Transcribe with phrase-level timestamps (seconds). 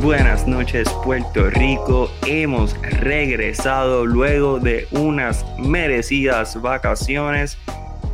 [0.00, 2.10] buenas noches Puerto Rico.
[2.26, 7.58] Hemos regresado luego de unas merecidas vacaciones.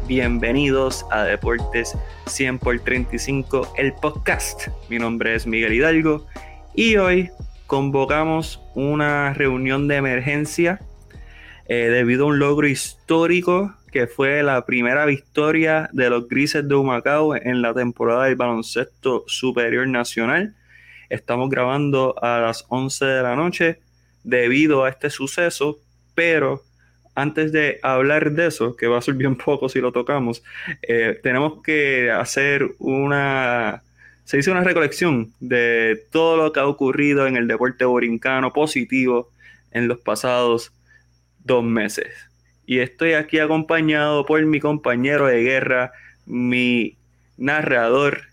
[0.09, 4.67] Bienvenidos a Deportes 100 por 35, el podcast.
[4.89, 6.27] Mi nombre es Miguel Hidalgo
[6.75, 7.31] y hoy
[7.69, 10.81] convocamos una reunión de emergencia
[11.69, 16.75] eh, debido a un logro histórico que fue la primera victoria de los Grises de
[16.75, 20.57] Humacao en la temporada del baloncesto superior nacional.
[21.09, 23.81] Estamos grabando a las 11 de la noche
[24.25, 25.79] debido a este suceso,
[26.15, 26.63] pero
[27.15, 30.43] antes de hablar de eso, que va a ser bien poco si lo tocamos,
[30.83, 33.83] eh, tenemos que hacer una,
[34.25, 39.31] se hizo una recolección de todo lo que ha ocurrido en el deporte borincano positivo
[39.73, 40.73] en los pasados
[41.45, 42.09] dos meses.
[42.67, 45.93] Y estoy aquí acompañado por mi compañero de guerra,
[46.27, 46.99] mi
[47.39, 48.28] narrador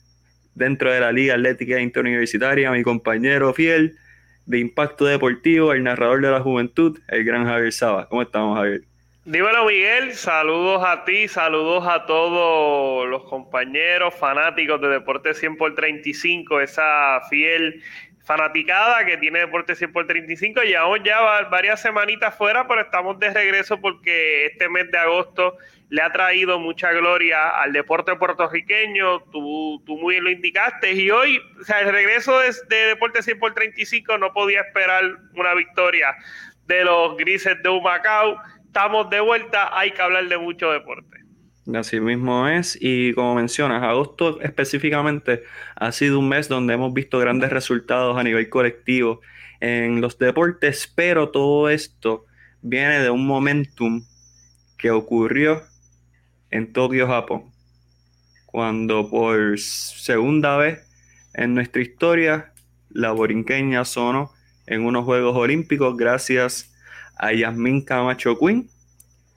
[0.55, 3.97] dentro de la Liga Atlética Interuniversitaria, mi compañero fiel
[4.45, 8.07] de Impacto Deportivo, el narrador de la juventud, el gran Javier Saba.
[8.07, 8.81] ¿Cómo estamos, Javier?
[9.25, 10.13] Dímelo, Miguel.
[10.13, 17.21] Saludos a ti, saludos a todos los compañeros fanáticos de Deporte 100 por 35, esa
[17.29, 17.81] fiel
[18.25, 20.61] fanaticada que tiene Deporte 100 por 35.
[20.61, 25.57] Llevamos ya varias semanitas fuera, pero estamos de regreso porque este mes de agosto
[25.89, 29.21] le ha traído mucha gloria al deporte puertorriqueño.
[29.31, 30.93] Tú, tú muy bien lo indicaste.
[30.93, 35.03] Y hoy, o sea, el regreso de, de Deporte 100 por 35 no podía esperar
[35.35, 36.15] una victoria
[36.65, 38.41] de los grises de Humacao.
[38.65, 41.24] Estamos de vuelta, hay que hablar de mucho deporte.
[41.73, 45.41] Así mismo es, y como mencionas, agosto específicamente
[45.75, 49.19] ha sido un mes donde hemos visto grandes resultados a nivel colectivo
[49.59, 52.25] en los deportes, pero todo esto
[52.61, 54.05] viene de un momentum
[54.77, 55.63] que ocurrió
[56.51, 57.51] en Tokio, Japón,
[58.45, 60.87] cuando por segunda vez
[61.33, 62.53] en nuestra historia
[62.89, 64.31] la borinqueña sonó
[64.67, 66.73] en unos Juegos Olímpicos gracias
[67.17, 68.69] a Yasmin Camacho Quinn,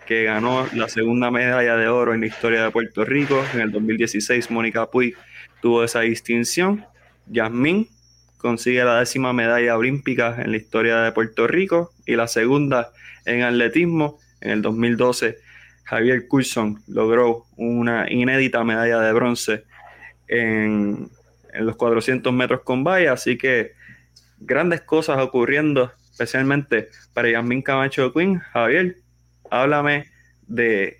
[0.09, 3.45] que ganó la segunda medalla de oro en la historia de Puerto Rico.
[3.53, 5.15] En el 2016, Mónica Puig
[5.61, 6.87] tuvo esa distinción.
[7.27, 7.89] Yasmín
[8.39, 12.91] consigue la décima medalla olímpica en la historia de Puerto Rico y la segunda
[13.27, 14.19] en atletismo.
[14.41, 15.37] En el 2012,
[15.85, 19.65] Javier Coulson logró una inédita medalla de bronce
[20.27, 21.11] en,
[21.53, 23.13] en los 400 metros con valla.
[23.13, 23.73] Así que
[24.39, 28.39] grandes cosas ocurriendo, especialmente para Yasmín Camacho Quinn.
[28.39, 28.97] Javier,
[29.51, 30.07] háblame
[30.47, 30.99] de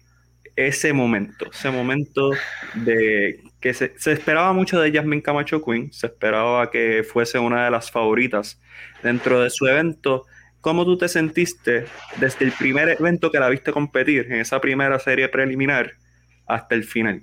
[0.57, 2.31] ese momento, ese momento
[2.75, 7.71] de que se, esperaba mucho de Jasmine Camacho Quinn, se esperaba que fuese una de
[7.71, 8.61] las favoritas
[9.03, 10.25] dentro de su evento.
[10.61, 14.99] ¿Cómo tú te sentiste desde el primer evento que la viste competir, en esa primera
[14.99, 15.93] serie preliminar,
[16.47, 17.23] hasta el final?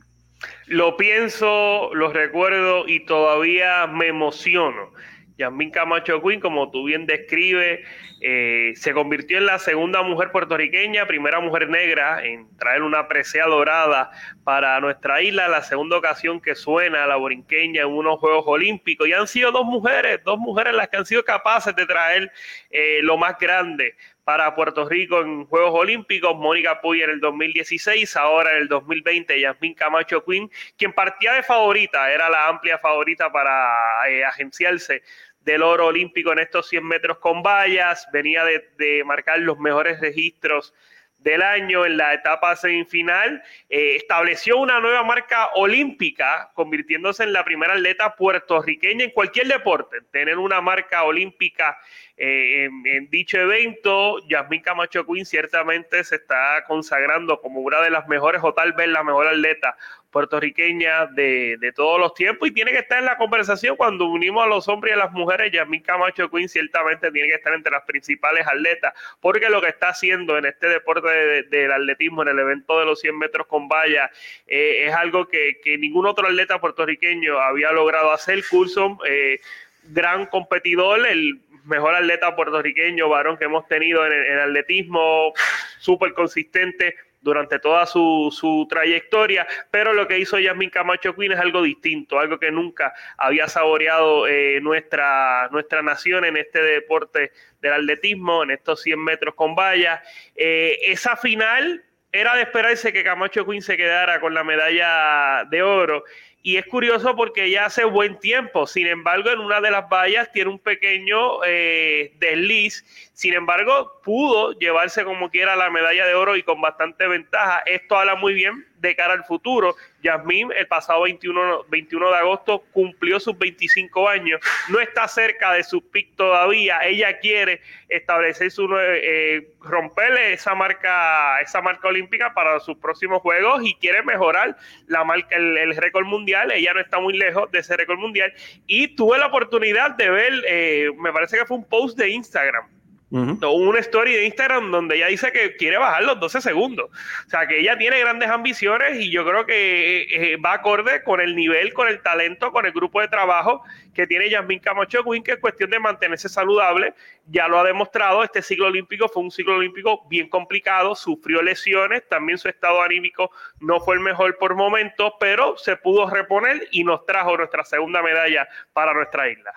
[0.68, 4.91] Lo pienso, lo recuerdo y todavía me emociono.
[5.38, 7.85] Yasmin Camacho Quinn, como tú bien describes,
[8.22, 13.46] eh, se convirtió en la segunda mujer puertorriqueña, primera mujer negra en traer una presea
[13.46, 14.12] dorada
[14.44, 19.07] para nuestra isla, la segunda ocasión que suena la borinqueña en unos Juegos Olímpicos.
[19.07, 22.31] Y han sido dos mujeres, dos mujeres las que han sido capaces de traer
[22.72, 28.17] eh, lo más grande para Puerto Rico en Juegos Olímpicos, Mónica Puy en el 2016,
[28.17, 33.31] ahora en el 2020 Yasmin Camacho Quinn, quien partía de favorita, era la amplia favorita
[33.31, 35.03] para eh, agenciarse
[35.46, 40.74] del oro olímpico en estos 100 metros con vallas, venía de, marcar los mejores registros
[41.20, 47.44] del año en la etapa semifinal, eh, estableció una nueva marca olímpica, convirtiéndose en la
[47.44, 51.80] primera atleta puertorriqueña en cualquier deporte, tener una marca olímpica
[52.18, 54.20] eh, en, dicho evento.
[54.28, 58.88] Yasmin Camacho Quinn ciertamente se está consagrando como una de las mejores o tal vez
[58.88, 59.76] la mejor atleta
[60.16, 64.47] puertorriqueña de, todos los tiempos y tiene que estar en la conversación cuando unimos a
[64.47, 65.52] los hombres y a las mujeres.
[65.52, 69.90] Yasmin Camacho Quinn ciertamente tiene que estar entre las principales atletas porque lo que está
[69.90, 74.09] haciendo en este deporte del atletismo, en el evento de los 100 metros con valla,
[74.47, 78.41] eh, es algo que, ningún otro atleta puertorriqueño había logrado hacer.
[78.50, 79.41] Coulson, eh,
[79.84, 85.34] gran competidor, el mejor atleta puertorriqueño, varón que hemos tenido en el atletismo,
[85.79, 86.96] súper consistente
[87.26, 92.40] durante toda su, trayectoria, pero lo que hizo Yasmin Camacho Quinn es algo distinto, algo
[92.40, 97.32] que nunca había saboreado eh, nuestra, nuestra nación en este deporte
[97.62, 100.02] del atletismo, en estos 100 metros con vallas.
[100.36, 105.64] Eh, esa final era de esperarse que Camacho Quinn se quedara con la medalla de
[105.64, 106.04] oro
[106.46, 108.68] y es curioso porque ya hace buen tiempo.
[108.68, 114.52] Sin embargo, en una de las vallas tiene un pequeño eh, desliz, Sin embargo, pudo
[114.59, 117.64] llevarse como quiera la medalla de oro y con bastante ventaja.
[117.66, 119.73] Esto habla muy bien de cara al futuro.
[120.03, 125.64] Yasmín el pasado 21, 21 de agosto cumplió sus 25 años, no está cerca de
[125.64, 132.59] su pick todavía, ella quiere establecer su eh, romperle esa marca, esa marca olímpica para
[132.59, 134.58] sus próximos juegos y quiere mejorar
[134.88, 138.32] la marca, el, récord mundial, ella no está muy lejos de ese récord mundial
[138.67, 142.75] y tuve la oportunidad de ver, eh, me parece que fue un post de Instagram
[143.16, 146.90] una story de Instagram donde ella dice que quiere bajar los 12 segundos.
[147.26, 151.03] O sea, que ella tiene grandes ambiciones y yo creo que eh, eh, va acorde
[151.03, 153.64] con el nivel, con el talento, con el grupo de trabajo
[153.94, 156.94] que tiene Yasmin Camacho Quinn, que es cuestión de mantenerse saludable.
[157.28, 162.08] Ya lo ha demostrado, este ciclo olímpico fue un ciclo olímpico bien complicado, sufrió lesiones,
[162.09, 166.84] también su estado anímico no fue el mejor por momentos, pero se pudo reponer y
[166.84, 169.53] nos trajo nuestra segunda medalla para nuestra isla.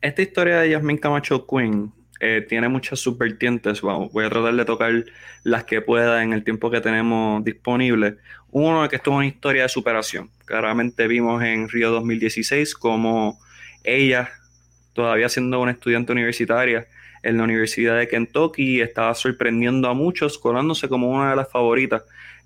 [0.00, 3.82] Esta historia de Yasmin Camacho Quinn eh, tiene muchas subvertientes.
[3.82, 5.04] voy a tratar de tocar
[5.42, 8.16] las que pueda en el tiempo que tenemos disponible.
[8.50, 10.30] Uno, que esto es una historia de superación.
[10.46, 13.38] Claramente vimos en Río 2016 como
[13.82, 14.30] ella,
[14.94, 16.86] todavía siendo una estudiante universitaria
[17.22, 22.04] en la Universidad de Kentucky, estaba sorprendiendo a muchos, colándose como una de las favoritas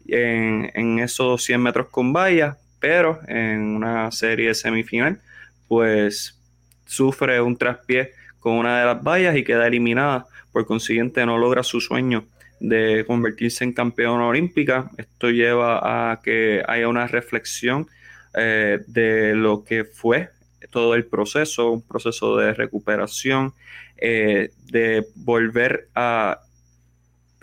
[0.08, 5.20] en, en esos 100 metros con vallas, pero en una serie semifinal,
[5.68, 6.36] pues
[6.84, 10.26] sufre un traspié con una de las vallas y queda eliminada.
[10.52, 12.26] Por consiguiente, no logra su sueño
[12.60, 14.90] de convertirse en campeona olímpica.
[14.96, 17.86] Esto lleva a que haya una reflexión
[18.34, 20.30] eh, de lo que fue
[20.70, 23.54] todo el proceso, un proceso de recuperación,
[23.96, 26.40] eh, de volver a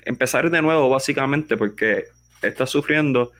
[0.05, 2.05] empezar de nuevo, básicamente, porque
[2.41, 3.31] estás sufriendo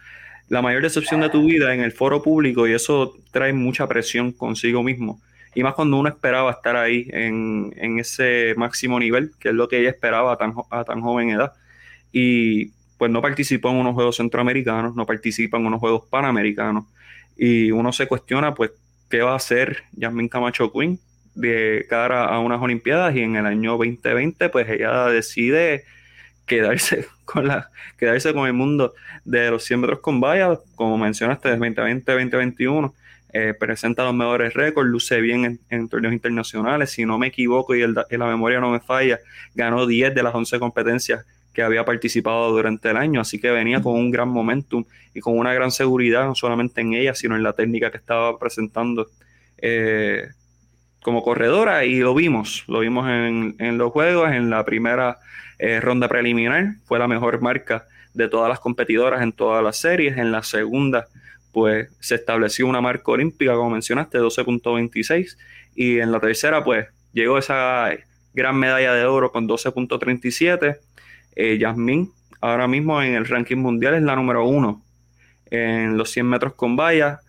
[0.49, 4.31] la mayor decepción de tu vida en el foro público y eso trae mucha presión
[4.31, 5.21] consigo mismo
[5.55, 9.79] y más cuando uno esperaba estar ahí en, ese máximo nivel, que es lo que
[9.79, 11.53] ella esperaba a tan, a tan joven edad.
[12.11, 16.85] Y pues no participó en unos Juegos Centroamericanos, no participa en unos Juegos Panamericanos.
[17.37, 18.71] Y uno se cuestiona, pues,
[19.09, 20.99] ¿qué va a hacer Jasmine Camacho Quinn
[21.35, 23.15] de cara a unas Olimpiadas?
[23.15, 25.85] Y en el año 2020, pues ella decide
[26.45, 28.93] quedarse con, la, quedarse con el mundo
[29.23, 32.93] de los 100 metros con vallas, como mencionaste, de 2020-2021
[33.37, 37.81] eh, presenta los mejores récords, luce bien en, torneos internacionales, si no me equivoco y,
[37.85, 39.19] la memoria no me falla,
[39.53, 43.81] ganó 10 de las 11 competencias que había participado durante el año, así que venía
[43.81, 47.43] con un gran momentum y con una gran seguridad, no solamente en ella, sino en
[47.43, 49.07] la técnica que estaba presentando
[49.57, 50.29] eh,
[51.01, 55.17] como corredora, y lo vimos, lo vimos en, los juegos, en la primera
[55.59, 60.17] eh, ronda preliminar, fue la mejor marca de todas las competidoras en todas las series,
[60.17, 61.09] en la segunda
[61.55, 65.37] pues se estableció una marca olímpica, como mencionaste, 12.26,
[65.73, 67.91] y en la tercera, pues llegó esa
[68.33, 70.79] gran medalla de oro con 12.37.
[71.37, 72.11] Eh, Yasmín,
[72.41, 74.83] ahora mismo en el ranking mundial, es la número uno
[75.49, 77.21] en los 100 metros con vallas.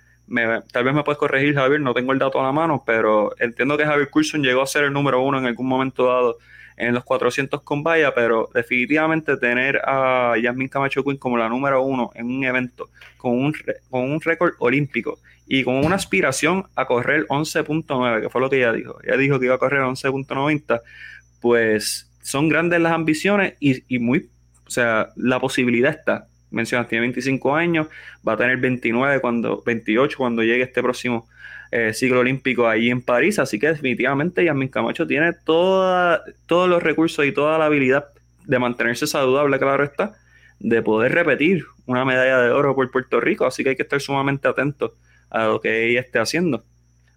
[0.72, 3.76] tal vez me puedes corregir, Javier, no tengo el dato a la mano, pero entiendo
[3.76, 6.38] que Javier Coulson llegó a ser el número uno en algún momento dado
[6.76, 11.82] en los 400 con valla, pero definitivamente tener a Yasmin Camacho Quinn como la número
[11.82, 13.54] uno en un evento con un,
[13.90, 18.56] con un récord olímpico y con una aspiración a correr 11.9, que fue lo que
[18.56, 18.98] ella dijo.
[19.02, 20.80] Ella dijo que iba a correr 11.90,
[21.40, 24.28] pues son grandes las ambiciones y, y muy,
[24.66, 26.26] o sea, la posibilidad está.
[26.50, 27.88] Mencionas, tiene 25 años,
[28.26, 31.28] va a tener 29 cuando, 28 cuando llegue este próximo
[31.70, 33.38] eh, ciclo olímpico ahí en París.
[33.38, 38.06] Así que definitivamente Yasmin Camacho tiene toda, todos los recursos y toda la habilidad
[38.44, 40.14] de mantenerse saludable, claro está,
[40.60, 43.44] de poder repetir una medalla de oro por Puerto Rico.
[43.46, 44.92] Así que hay que estar sumamente atentos
[45.30, 46.64] a lo que ella esté haciendo.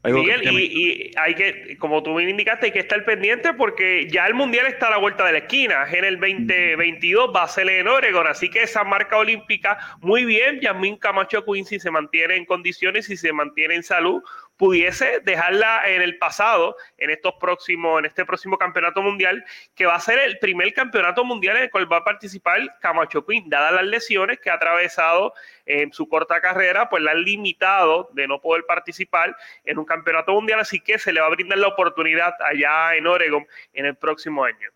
[0.04, 4.34] Miguel, y, hay que, como tú me indicaste, hay que estar pendiente porque ya el
[4.34, 5.86] Mundial está a la vuelta de la esquina.
[5.92, 10.62] En el 2022 va a ser en Oregon, así que esa marca olímpica, muy bien,
[10.62, 14.24] Yasmin Camacho Quincy se mantiene en condiciones y se mantiene en salud,
[14.60, 19.96] pudiese dejarla en el pasado, en estos próximos, en este próximo campeonato mundial, que va
[19.96, 23.72] a ser el primer campeonato mundial en el cual va a participar Camacho Quinn, dadas
[23.72, 25.34] las lesiones que ha atravesado
[25.66, 30.34] en su corta carrera, pues la han limitado de no poder participar en un campeonato
[30.34, 33.96] mundial, así que se le va a brindar la oportunidad allá en Oregon en el
[33.96, 34.70] próximo año.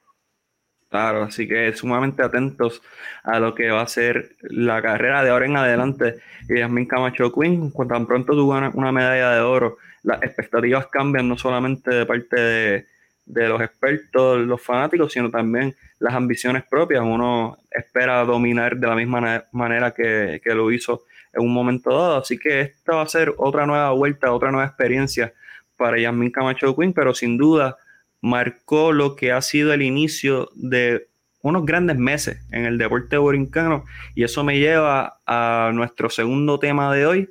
[0.93, 2.83] Claro, así que sumamente atentos
[3.23, 6.19] a lo que va a ser la carrera de ahora en adelante.
[6.47, 11.27] Y Yasmin Camacho Quinn, cuando tan pronto tuvo una, medalla de oro, las expectativas cambian
[11.27, 12.85] no solamente de parte de,
[13.25, 17.01] los expertos, los fanáticos, sino también las ambiciones propias.
[17.01, 22.17] Uno espera dominar de la misma manera que, que lo hizo en un momento dado.
[22.17, 25.33] Así que esta va a ser otra nueva vuelta, otra nueva experiencia
[25.75, 27.79] para Yasmin Camacho Quinn, pero sin duda
[28.23, 31.07] marcó lo que ha sido el inicio de
[31.41, 33.83] unos grandes meses en el deporte borincano
[34.15, 37.29] y eso me lleva a nuestro segundo tema de hoy.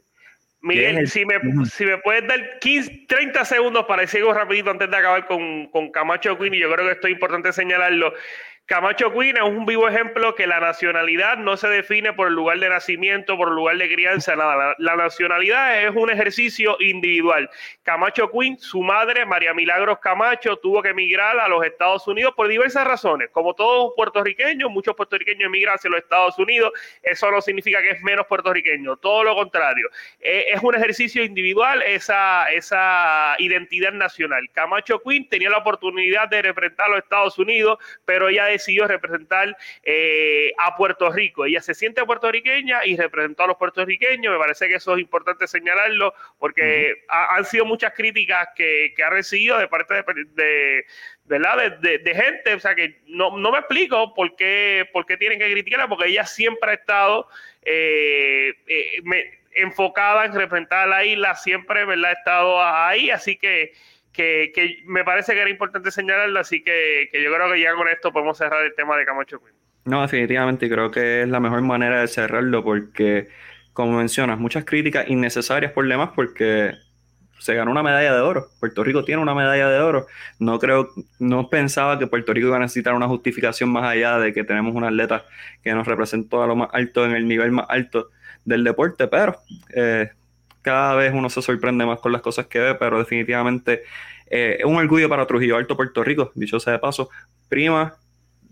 [0.60, 4.88] Miguel, si, me, si me puedes dar 15, 30 segundos para decir algo rapidito antes
[4.88, 8.12] de acabar con, con Camacho Quinn, y yo creo que esto es importante señalarlo.
[8.66, 12.60] Camacho Queen es un vivo ejemplo que la nacionalidad no se define por el lugar
[12.60, 14.76] de nacimiento, por el lugar de crianza, nada.
[14.78, 17.50] La, nacionalidad es un ejercicio individual.
[17.82, 22.46] Camacho Queen, su madre, María Milagros Camacho, tuvo que emigrar a los Estados Unidos por
[22.46, 23.30] diversas razones.
[23.30, 26.72] Como todos puertorriqueños, muchos puertorriqueños emigran hacia los Estados Unidos.
[27.02, 29.88] Eso no significa que es menos puertorriqueño, todo lo contrario.
[30.20, 34.48] Eh, es un ejercicio individual esa, esa identidad nacional.
[34.52, 38.52] Camacho Queen tenía la oportunidad de representar a los Estados Unidos, pero ella
[38.86, 41.44] representar eh, a Puerto Rico.
[41.44, 44.32] Ella se siente puertorriqueña y representó a los puertorriqueños.
[44.32, 49.58] Me parece que eso es importante señalarlo porque han sido muchas críticas que, ha recibido
[49.58, 49.94] de parte
[50.34, 50.84] de,
[51.24, 51.78] ¿verdad?
[51.80, 55.88] De, gente, o sea que no, me explico por qué, por qué tienen que criticarla,
[55.88, 57.28] porque ella siempre ha estado
[57.62, 62.10] eh, eh, enfocada en representar a la isla, siempre ¿verdad?
[62.10, 63.72] ha estado ahí, así que
[64.12, 68.12] que, me parece que era importante señalarlo, así que, yo creo que ya con esto
[68.12, 69.54] podemos cerrar el tema de Camacho Queen.
[69.84, 73.28] No, definitivamente, creo que es la mejor manera de cerrarlo porque,
[73.72, 76.74] como mencionas, muchas críticas innecesarias por demás porque
[77.42, 78.46] se ganó una medalla de oro.
[78.60, 80.06] Puerto Rico tiene una medalla de oro.
[80.38, 84.32] No creo, no pensaba que Puerto Rico iba a necesitar una justificación más allá de
[84.32, 85.24] que tenemos un atleta
[85.64, 88.10] que nos representó a lo más alto en el nivel más alto
[88.44, 89.38] del deporte, pero
[89.74, 90.10] eh,
[90.62, 93.82] cada vez uno se sorprende más con las cosas que ve, pero definitivamente
[94.30, 97.10] eh, es un orgullo para Trujillo Alto, Puerto Rico, dicho sea de paso,
[97.48, 97.94] prima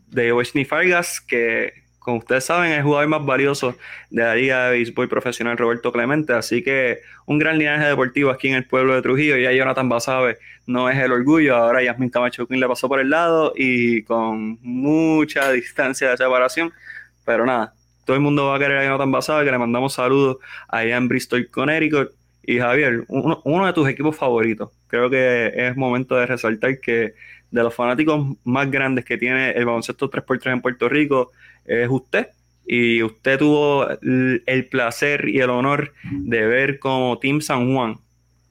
[0.09, 3.77] de Wesley Fargas, que como ustedes saben es el jugador más valioso
[4.11, 8.49] de la Liga de Béisbol Profesional Roberto Clemente, así que un gran linaje deportivo aquí
[8.49, 12.47] en el pueblo de Trujillo, ya Jonathan Basabe no es el orgullo, ahora Yasmin Camacho
[12.47, 16.73] Quinn le pasó por el lado y con mucha distancia de separación,
[17.25, 17.75] pero nada,
[18.11, 21.07] todo el mundo va a querer a Jonathan Basada, que le mandamos saludos allá en
[21.07, 22.11] Bristol, Connecticut.
[22.43, 24.71] Y Javier, uno, de tus equipos favoritos.
[24.89, 27.15] Creo que es momento de resaltar que
[27.53, 31.31] de los fanáticos más grandes que tiene el baloncesto 3x3 en Puerto Rico
[31.65, 32.31] es usted.
[32.67, 37.99] Y usted tuvo el, placer y el honor de ver como Team San Juan,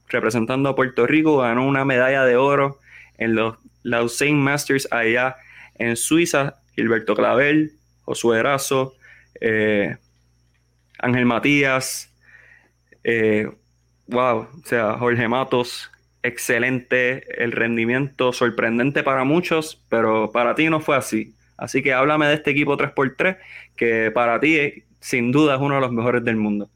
[0.07, 2.79] representando a Puerto Rico, ganó una medalla de oro
[3.17, 5.35] en los Lausanne Masters allá
[5.75, 6.55] en Suiza.
[6.75, 7.73] Gilberto Clavel,
[8.05, 8.95] Josué Erazo,
[9.41, 9.97] eh,
[10.99, 12.13] Ángel Matías,
[13.03, 13.49] eh,
[14.07, 15.91] wow, o sea, Jorge Matos,
[16.23, 21.35] excelente, el rendimiento sorprendente para muchos, pero para ti no fue así.
[21.57, 23.37] Así que háblame de este equipo 3x3,
[23.75, 26.69] que para ti sin duda es uno de los mejores del mundo.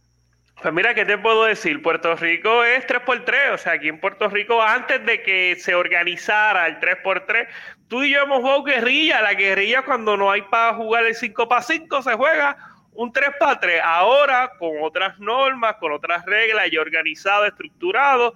[0.63, 1.81] Pues mira, ¿qué te puedo decir?
[1.81, 6.67] Puerto Rico es 3x3, o sea, aquí en Puerto Rico, antes de que se organizara
[6.67, 7.49] el 3x3,
[7.89, 9.21] tú y yo hemos jugado guerrilla.
[9.21, 12.55] La guerrilla, cuando no hay para jugar el 5x5, se juega
[12.93, 13.81] un 3x3.
[13.83, 18.33] Ahora, con otras normas, con otras reglas, y organizado, estructurado,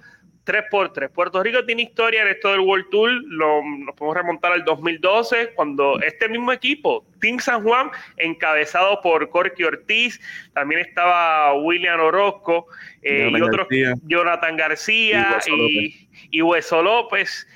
[0.48, 1.10] 3x3.
[1.10, 5.52] Puerto Rico tiene historia en esto del World Tour, lo, nos podemos remontar al 2012,
[5.56, 10.22] cuando este mismo equipo, Team San Juan, encabezado por Corky Ortiz,
[10.54, 12.68] también estaba William Orozco
[13.02, 13.68] eh, y otros,
[14.04, 17.48] Jonathan García y, y Hueso López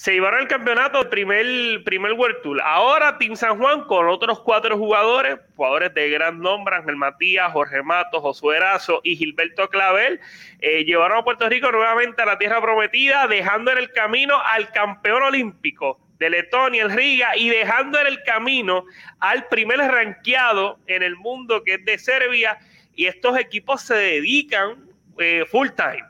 [0.00, 2.58] se llevaron el campeonato primer, primer World Tour.
[2.64, 7.82] Ahora Team San Juan con otros cuatro jugadores, jugadores de gran nombre, Ángel Matías, Jorge
[7.82, 10.18] Matos, Josué Erazo y Gilberto Clavel,
[10.60, 14.70] eh, llevaron a Puerto Rico nuevamente a la tierra prometida, dejando en el camino al
[14.72, 18.86] campeón olímpico de Letonia, el Riga, y dejando en el camino
[19.18, 22.58] al primer ranqueado en el mundo, que es de Serbia,
[22.94, 24.82] y estos equipos se dedican
[25.18, 26.09] eh, full time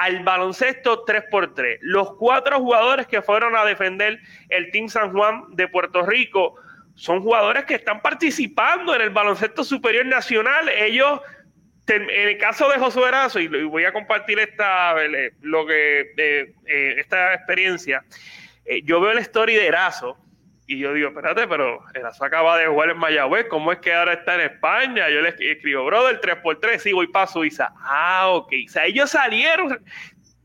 [0.00, 1.76] al baloncesto 3x3.
[1.82, 6.54] Los cuatro jugadores que fueron a defender el Team San Juan de Puerto Rico
[6.94, 10.70] son jugadores que están participando en el baloncesto superior nacional.
[10.70, 11.20] Ellos,
[11.86, 16.54] en el caso de Josué Erazo, y voy a compartir esta, eh, lo que, eh,
[16.64, 18.02] eh, esta experiencia,
[18.84, 20.16] yo veo la story de Erazo
[20.70, 24.12] y yo digo, espérate, pero Erazo acaba de jugar en Mayagüez, ¿cómo es que ahora
[24.12, 25.10] está en España?
[25.10, 27.72] Yo le escribo, brother, 3x3, sí, voy para Suiza.
[27.80, 28.52] Ah, ok.
[28.68, 29.82] O sea, ellos salieron,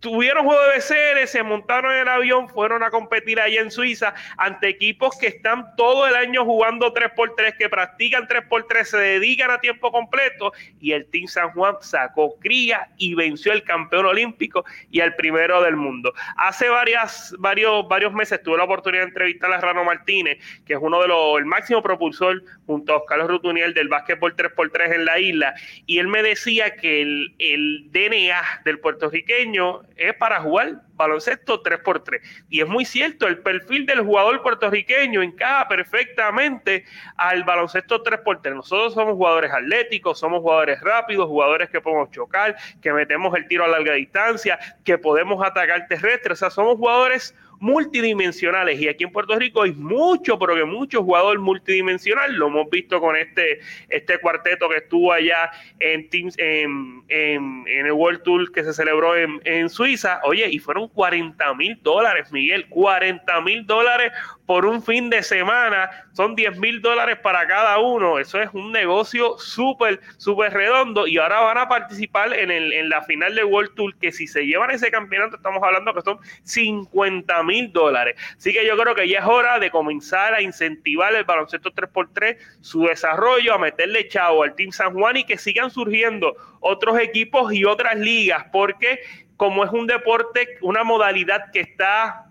[0.05, 4.13] tuvieron juego de BCN, se montaron en el avión, fueron a competir allá en Suiza
[4.37, 9.59] ante equipos que están todo el año jugando 3x3, que practican 3x3, se dedican a
[9.59, 14.99] tiempo completo y el Team San Juan sacó cría y venció al campeón olímpico y
[14.99, 16.13] al primero del mundo.
[16.37, 20.79] Hace varias, varios, varios meses tuve la oportunidad de entrevistar a Rano Martínez, que es
[20.79, 25.17] uno de los, el máximo propulsor junto a Oscar Rutuniel del básquetbol 3x3 en la
[25.17, 25.55] isla
[25.87, 32.21] y él me decía que el, el DNA del puertorriqueño es para jugar baloncesto 3x3.
[32.49, 36.85] Y es muy cierto, el perfil del jugador puertorriqueño encaja perfectamente
[37.17, 38.55] al baloncesto 3x3.
[38.55, 43.65] Nosotros somos jugadores atléticos, somos jugadores rápidos, jugadores que podemos chocar, que metemos el tiro
[43.65, 46.33] a larga distancia, que podemos atacar terrestre.
[46.33, 48.79] O sea, somos jugadores multidimensionales.
[48.79, 52.99] Y aquí en Puerto Rico hay mucho, pero que mucho jugador multidimensional, lo hemos visto
[52.99, 53.59] con este,
[53.89, 59.15] este cuarteto que estuvo allá en, Teams, en, en, el World Tour que se celebró
[59.15, 64.11] en, en Suiza, oye, y fueron 40 mil dólares, Miguel, 40 mil dólares
[64.45, 68.71] por un fin de semana, son 10 mil dólares para cada uno, eso es un
[68.71, 73.45] negocio súper, súper redondo y ahora van a participar en, el, en la final del
[73.45, 78.15] World Tour, que si se llevan ese campeonato estamos hablando que son 50 mil dólares.
[78.37, 82.37] Así que yo creo que ya es hora de comenzar a incentivar el baloncesto 3x3,
[82.61, 87.53] su desarrollo, a meterle chavo al Team San Juan y que sigan surgiendo otros equipos
[87.53, 88.99] y otras ligas, porque
[89.37, 92.24] como es un deporte, una modalidad que está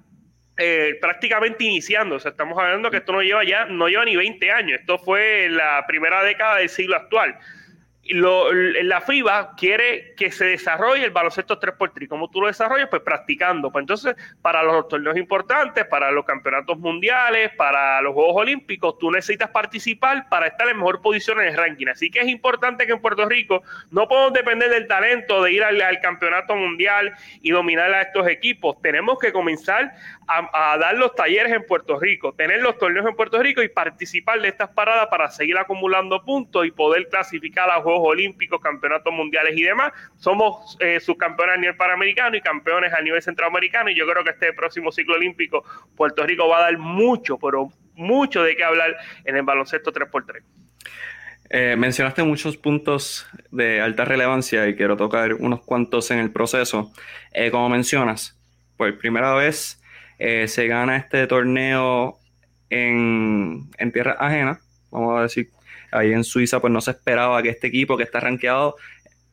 [0.57, 2.17] eh, prácticamente iniciando.
[2.17, 4.81] O sea, estamos hablando que esto no lleva ya, no lleva ni 20 años.
[4.81, 7.39] Esto fue la primera década del siglo actual
[8.11, 12.09] lo, la FIBA quiere que se desarrolle el baloncesto 3x3.
[12.09, 12.89] ¿Cómo tú lo desarrollas?
[12.89, 13.71] Pues practicando.
[13.71, 19.11] Pues entonces, para los torneos importantes, para los campeonatos mundiales, para los Juegos Olímpicos, tú
[19.11, 21.89] necesitas participar para estar en mejor posición en el ranking.
[21.89, 25.65] Así que es importante que en Puerto Rico no podemos depender del talento de ir
[25.65, 28.81] al, campeonato mundial y dominar a estos equipos.
[28.83, 29.93] Tenemos que comenzar
[30.27, 34.41] a, dar los talleres en Puerto Rico, tener los torneos en Puerto Rico y participar
[34.41, 39.57] de estas paradas para seguir acumulando puntos y poder clasificar a Juegos Olímpicos, Campeonatos Mundiales
[39.57, 39.93] y demás.
[40.17, 44.31] Somos eh, subcampeones a nivel panamericano y campeones a nivel centroamericano y yo creo que
[44.31, 45.65] este próximo ciclo olímpico
[45.97, 50.43] Puerto Rico va a dar mucho, pero mucho de qué hablar en el baloncesto 3x3.
[51.51, 56.93] Eh, mencionaste muchos puntos de alta relevancia y quiero tocar unos cuantos en el proceso.
[57.33, 58.39] Eh, como mencionas,
[58.77, 59.81] por primera vez
[60.19, 62.19] se gana este torneo
[62.71, 65.51] en, en tierra ajena, vamos a decir,
[65.95, 68.77] ahí en Suiza, pues no se esperaba que este equipo que está rankeado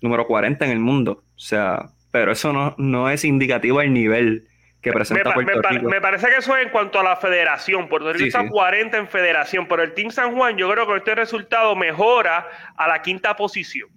[0.01, 4.47] número 40 en el mundo, o sea, pero eso no, no es indicativo del nivel
[4.81, 5.89] que presenta me, Puerto Rico.
[5.89, 7.87] me, parece que eso es en cuanto a la federación.
[7.87, 11.13] Puerto Rico está 40 en federación, pero el Team San Juan, yo creo que este
[11.13, 13.89] resultado mejora a la quinta posición.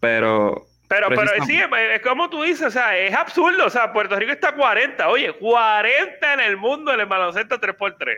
[0.00, 3.66] Pero pero, pero sí, es como tú dices, o sea, es absurdo.
[3.66, 8.16] O sea, Puerto Rico está 40, oye, 40 en el mundo en el baloncesto 3x3.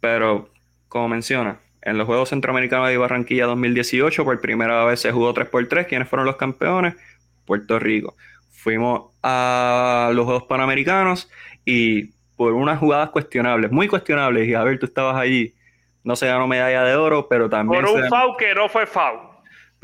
[0.00, 0.48] Pero,
[0.88, 5.86] como menciona, en los Juegos Centroamericanos de Barranquilla 2018, por primera vez se jugó 3x3.
[5.86, 6.96] ¿Quiénes fueron los campeones?
[7.44, 8.16] Puerto Rico.
[8.50, 11.30] Fuimos a los Juegos Panamericanos
[11.64, 15.54] y por unas jugadas cuestionables, muy cuestionables, y a ver, tú estabas allí,
[16.02, 17.84] no se ganó medalla de oro, pero también...
[17.84, 19.25] Por un foul que no fue foul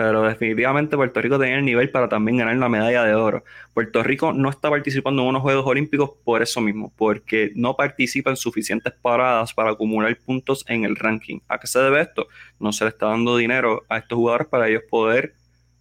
[0.03, 3.45] pero definitivamente Puerto Rico tenía el nivel para también ganar la medalla de oro.
[3.73, 8.31] Puerto Rico no está participando en unos Juegos Olímpicos por eso mismo, porque no participa
[8.31, 11.39] en suficientes paradas para acumular puntos en el ranking.
[11.47, 12.27] ¿A qué se debe esto?
[12.59, 15.35] No se le está dando dinero a estos jugadores para ellos poder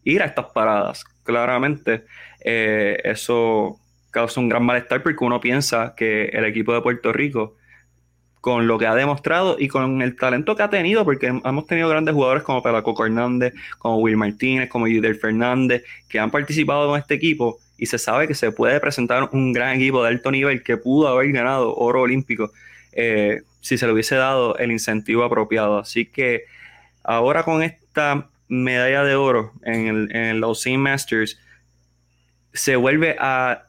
[0.04, 1.04] ir a estas paradas.
[1.24, 2.06] Claramente
[2.46, 3.80] eh, eso
[4.12, 7.56] causa un gran malestar porque uno piensa que el equipo de Puerto Rico
[8.42, 11.88] con lo que ha demostrado y con el talento que ha tenido, porque hemos tenido
[11.88, 17.00] grandes jugadores como Pelacoco Hernández, como Will Martínez, como Yudel Fernández, que han participado con
[17.00, 20.64] este equipo y se sabe que se puede presentar un gran equipo de alto nivel
[20.64, 22.52] que pudo haber ganado oro olímpico
[22.92, 25.78] eh, si se le hubiese dado el incentivo apropiado.
[25.78, 26.46] Así que
[27.04, 30.78] ahora con esta medalla de oro en, los St.
[30.80, 31.40] Masters,
[32.54, 33.64] se vuelve a,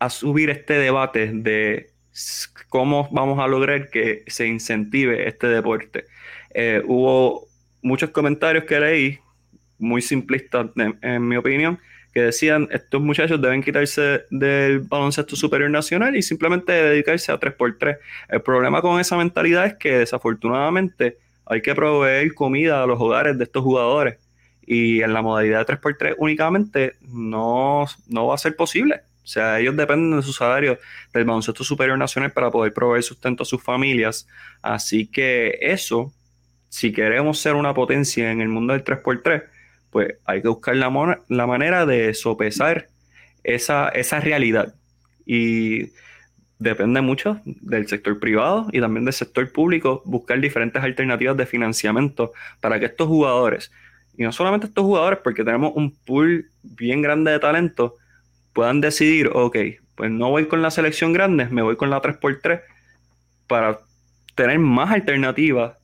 [0.00, 1.90] a subir este debate de
[2.74, 6.06] cómo vamos a lograr que se incentive este deporte.
[6.52, 7.46] Eh, hubo
[7.82, 9.18] muchos comentarios que leí,
[9.78, 11.78] muy simplistas en, mi opinión,
[12.12, 17.96] que decían estos muchachos deben quitarse del baloncesto superior nacional y simplemente dedicarse a 3x3.
[18.28, 23.38] El problema con esa mentalidad es que desafortunadamente hay que proveer comida a los hogares
[23.38, 24.18] de estos jugadores
[24.66, 29.02] y en la modalidad de 3x3 únicamente no, no va a ser posible.
[29.24, 30.78] O sea, ellos dependen de su salario
[31.12, 34.28] del baloncesto superior nacional para poder proveer sustento a sus familias.
[34.60, 36.12] Así que eso,
[36.68, 39.44] si queremos ser una potencia en el mundo del 3x3,
[39.90, 42.88] pues hay que buscar la, la manera de sopesar
[43.42, 44.74] esa, esa realidad.
[45.24, 45.92] Y
[46.58, 52.32] depende mucho del sector privado y también del sector público buscar diferentes alternativas de financiamiento
[52.60, 53.72] para que estos jugadores,
[54.16, 57.96] y no solamente estos jugadores, porque tenemos un pool bien grande de talento,
[58.54, 59.56] puedan decidir, ok,
[59.94, 62.62] pues no voy con la selección grande, me voy con la 3x3
[63.46, 63.80] para
[64.34, 65.76] tener más alternativas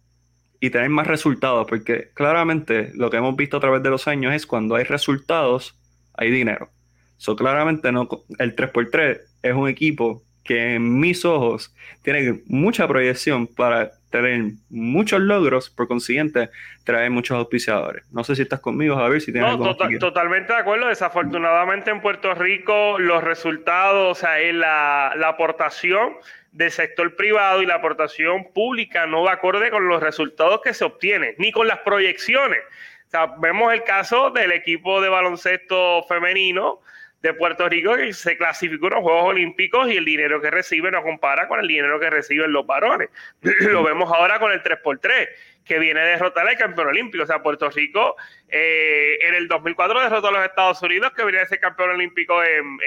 [0.61, 4.35] y tener más resultados, porque claramente lo que hemos visto a través de los años
[4.35, 5.79] es cuando hay resultados,
[6.15, 6.71] hay dinero.
[7.17, 13.47] So, claramente no, el 3x3 es un equipo que en mis ojos tiene mucha proyección
[13.47, 16.51] para tener muchos logros, por consiguiente,
[16.85, 18.05] traer muchos auspiciadores.
[18.13, 20.89] No sé si estás conmigo, a ver si tienes no, totalmente de acuerdo.
[20.89, 26.15] Desafortunadamente en Puerto Rico los resultados, o sea, la, la aportación
[26.53, 30.85] del sector privado y la aportación pública no va acorde con los resultados que se
[30.85, 32.59] obtienen, ni con las proyecciones.
[33.07, 36.81] O sea, vemos el caso del equipo de baloncesto femenino
[37.23, 40.91] de Puerto Rico que se clasificó en los Juegos Olímpicos y el dinero que recibe
[40.91, 43.11] no compara con el dinero que reciben los varones.
[43.43, 45.29] Lo vemos ahora con el 3x3,
[45.65, 47.25] que viene a derrotar al campeón olímpico.
[47.25, 48.17] O sea, Puerto Rico
[48.49, 52.43] eh, en el 2004 derrotó a los Estados Unidos, que venía a ser campeón olímpico
[52.43, 52.79] en,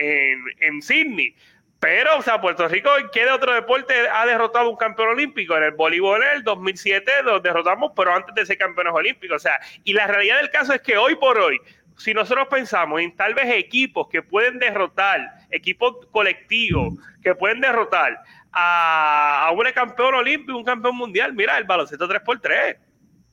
[0.60, 1.36] en, Sydney.
[1.80, 5.56] Pero, o sea, Puerto Rico, ¿qué de otro deporte ha derrotado un campeón olímpico?
[5.58, 9.36] En el voleibol en el 2007 lo derrotamos, pero antes de ser campeones olímpicos.
[9.36, 11.60] O sea, y la realidad del caso es que hoy por hoy,
[11.98, 18.20] si nosotros pensamos en tal vez equipos que pueden derrotar, equipos colectivos que pueden derrotar
[18.52, 22.78] a, un campeón olímpico, un campeón mundial, mira, el baloncesto 3x3.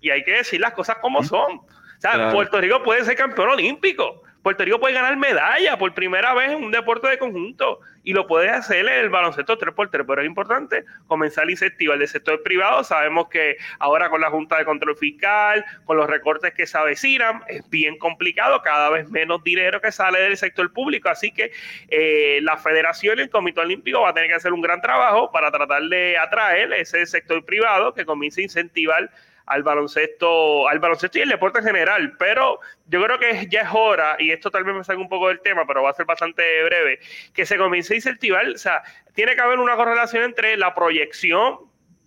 [0.01, 1.59] Y hay que decir las cosas como son.
[1.59, 4.23] O sea, Puerto Rico puede ser campeón olímpico.
[4.43, 8.27] Puerto Rico puede ganar medalla por primera vez en un deporte de conjunto y lo
[8.27, 12.83] puede hacer en el baloncesto 3x3, pero es importante comenzar a incentivar del sector privado.
[12.83, 17.43] Sabemos que ahora con la Junta de Control Fiscal, con los recortes que se avecinan,
[17.49, 21.53] es bien complicado, cada vez menos dinero que sale del sector público, así que
[21.89, 25.31] eh, la federación y el Comité Olímpico va a tener que hacer un gran trabajo
[25.31, 29.11] para tratar de atraer ese sector privado que comience a incentivar
[29.51, 32.15] al baloncesto, al baloncesto y el deporte en general.
[32.19, 35.29] Pero yo creo que ya es hora, y esto tal vez me salga un poco
[35.29, 37.01] del tema, pero va a ser bastante breve,
[37.35, 38.83] que se comience a incentivar, o sea,
[39.15, 41.59] tiene que haber una correlación entre la proyección,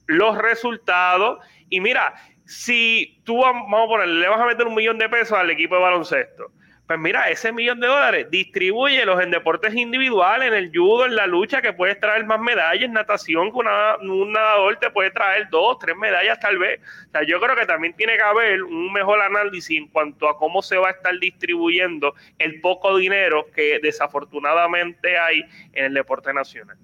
[0.08, 2.14] los resultados, y mira,
[2.46, 5.76] si tú, vamos a ponerle, le vas a meter un millón de pesos al equipo
[5.76, 6.52] de baloncesto
[6.88, 11.28] pues mira, ese millón de dólares, distribúyelos en deportes individuales, en el judo, en la
[11.28, 15.96] lucha, que puedes traer más medallas, natación, que un nadador te puede traer dos, tres
[15.96, 16.82] medallas tal vez.
[17.08, 20.38] O sea, yo creo que también tiene que haber un mejor análisis en cuanto a
[20.38, 26.34] cómo se va a estar distribuyendo el poco dinero que desafortunadamente hay en el deporte
[26.34, 26.76] nacional.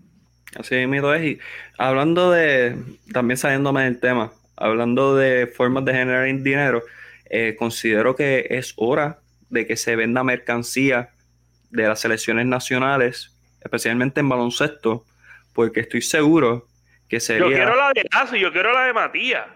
[0.57, 1.39] Así es, y
[1.77, 2.75] hablando de,
[3.11, 6.83] también saliéndome del tema, hablando de formas de generar dinero,
[7.29, 11.09] eh, considero que es hora de que se venda mercancía
[11.69, 15.05] de las selecciones nacionales, especialmente en baloncesto,
[15.53, 16.67] porque estoy seguro
[17.07, 17.47] que sería...
[17.47, 19.47] Yo quiero la de Lazo y yo quiero la de Matías.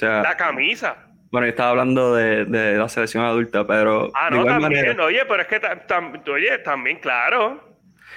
[0.00, 1.04] la camisa.
[1.30, 4.10] Bueno, yo estaba hablando de, la selección adulta, pero...
[4.14, 7.76] Ah, no, también, oye, pero es que, oye, también, claro.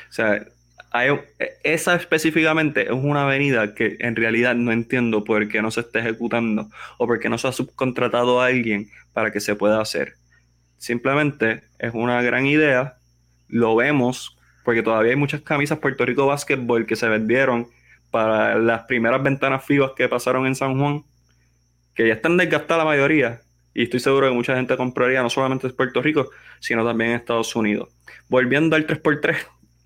[0.10, 0.42] O sea,
[0.92, 1.10] hay,
[1.64, 6.00] esa específicamente es una avenida que en realidad no entiendo por qué no se está
[6.00, 10.16] ejecutando o por qué no se ha subcontratado a alguien para que se pueda hacer.
[10.82, 12.98] Simplemente es una gran idea.
[13.48, 17.68] Lo vemos porque todavía hay muchas camisas Puerto Rico Basketball que se vendieron
[18.10, 21.04] para las primeras ventanas FIBA que pasaron en San Juan,
[21.94, 23.42] que ya están desgastadas la mayoría.
[23.76, 27.18] Y estoy seguro que mucha gente compraría no solamente en Puerto Rico, sino también en
[27.18, 27.90] Estados Unidos.
[28.28, 29.38] Volviendo al 3x3,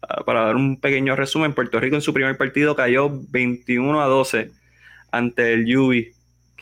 [0.02, 4.06] ah, para dar un pequeño resumen, Puerto Rico en su primer partido cayó 21 a
[4.06, 4.50] 12
[5.12, 6.15] ante el UBI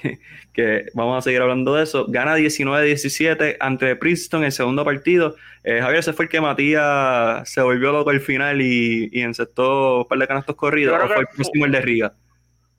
[0.54, 2.06] que, vamos a seguir hablando de eso.
[2.08, 5.36] Gana 19-17 ante Princeton el segundo partido.
[5.64, 10.00] Eh, Javier, ese fue el que Matías se volvió loco al final y, y encestó
[10.00, 11.00] un par de canastos corridos.
[11.02, 12.14] ¿O fue el próximo el de Riga?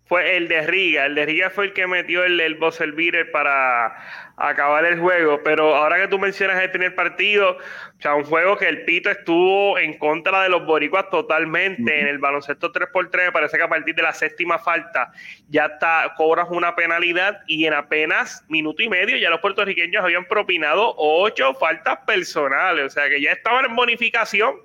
[0.07, 1.07] Fue el de Riga.
[1.07, 3.97] El de Riga fue el que metió el, el buzzer beater para
[4.37, 5.41] acabar el juego.
[5.43, 9.11] Pero ahora que tú mencionas el primer partido, o sea, un juego que el Pito
[9.11, 12.01] estuvo en contra de los boricuas totalmente.
[12.01, 15.11] En el baloncesto 3x3, me parece que a partir de la séptima falta
[15.49, 20.27] ya está, cobras una penalidad y en apenas minuto y medio ya los puertorriqueños habían
[20.27, 22.85] propinado ocho faltas personales.
[22.85, 24.57] O sea, que ya estaban en bonificación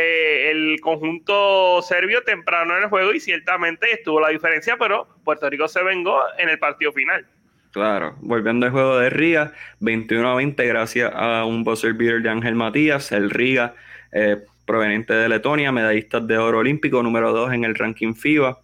[0.00, 5.50] eh, el conjunto serbio temprano en el juego y ciertamente estuvo la diferencia, pero Puerto
[5.50, 7.26] Rico se vengó en el partido final.
[7.72, 12.30] Claro, volviendo al juego de Riga, 21 a 20 gracias a un buzzer beater de
[12.30, 13.74] Ángel Matías, el Riga
[14.12, 18.60] eh, proveniente de Letonia, medallista de oro olímpico, número 2 en el ranking FIBA.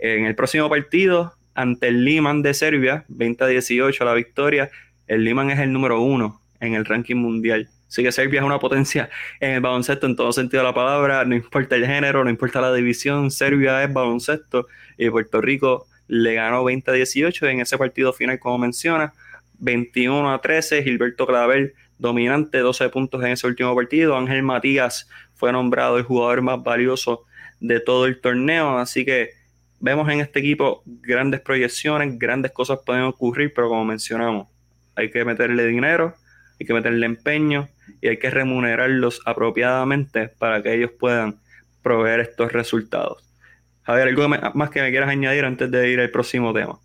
[0.00, 4.68] En el próximo partido, ante el Liman de Serbia, 20 a 18 la victoria,
[5.06, 7.68] el Liman es el número 1 en el ranking mundial.
[7.92, 11.26] Así que Serbia es una potencia en el baloncesto en todo sentido de la palabra,
[11.26, 16.32] no importa el género, no importa la división, Serbia es baloncesto y Puerto Rico le
[16.32, 19.12] ganó 20 a 18 en ese partido final, como menciona,
[19.58, 25.52] 21 a 13, Gilberto Clavel dominante, 12 puntos en ese último partido, Ángel Matías fue
[25.52, 27.26] nombrado el jugador más valioso
[27.60, 29.32] de todo el torneo, así que
[29.80, 34.48] vemos en este equipo grandes proyecciones, grandes cosas pueden ocurrir, pero como mencionamos,
[34.94, 36.14] hay que meterle dinero,
[36.62, 37.68] hay que meterle empeño
[38.00, 41.40] y hay que remunerarlos apropiadamente para que ellos puedan
[41.82, 43.28] proveer estos resultados.
[43.82, 46.78] Javier, ¿algo más que me quieras añadir antes de ir al próximo tema?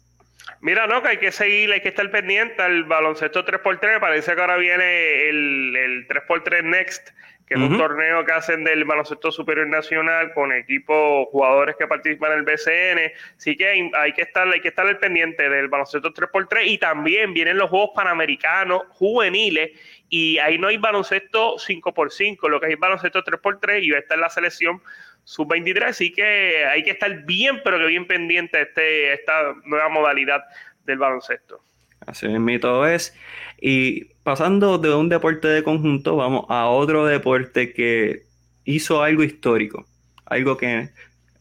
[0.62, 4.00] Mira, no, que hay que seguir, hay que estar pendiente al baloncesto 3x3.
[4.00, 7.10] Parece que ahora viene el, el 3x3 Next,
[7.46, 12.34] que es un torneo que hacen del baloncesto superior nacional con equipos, jugadores que participan
[12.34, 13.14] en el BCN.
[13.38, 17.34] Así que hay, que estar, hay que estar al pendiente del baloncesto 3x3 y también
[17.34, 19.72] vienen los Juegos Panamericanos juveniles
[20.10, 24.02] y ahí no hay baloncesto 5x5, lo que hay es baloncesto 3x3 y va a
[24.02, 24.82] estar la selección
[25.28, 29.90] sub-23, así que hay que estar bien, pero que bien pendiente de este, esta nueva
[29.90, 30.42] modalidad
[30.86, 31.62] del baloncesto.
[32.06, 33.14] Así mismo es.
[33.60, 38.24] Y pasando de un deporte de conjunto, vamos a otro deporte que
[38.64, 39.86] hizo algo histórico,
[40.26, 40.92] algo que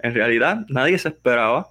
[0.01, 1.69] en realidad nadie se esperaba.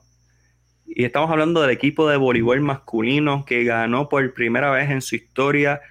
[0.88, 5.18] Y estamos hablando del equipo de voleibol masculino que ganó por primera vez en su
[5.18, 5.82] historia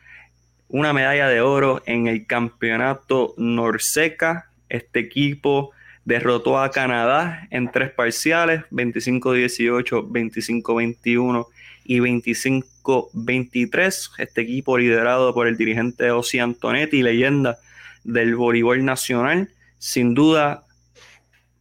[0.69, 4.51] una medalla de oro en el campeonato Norseca.
[4.71, 5.73] Este equipo
[6.05, 11.47] derrotó a Canadá en tres parciales, 25-18, 25-21
[11.85, 14.11] y 25-23.
[14.19, 17.59] Este equipo liderado por el dirigente Osi Antonetti, leyenda
[18.05, 20.65] del voleibol nacional, sin duda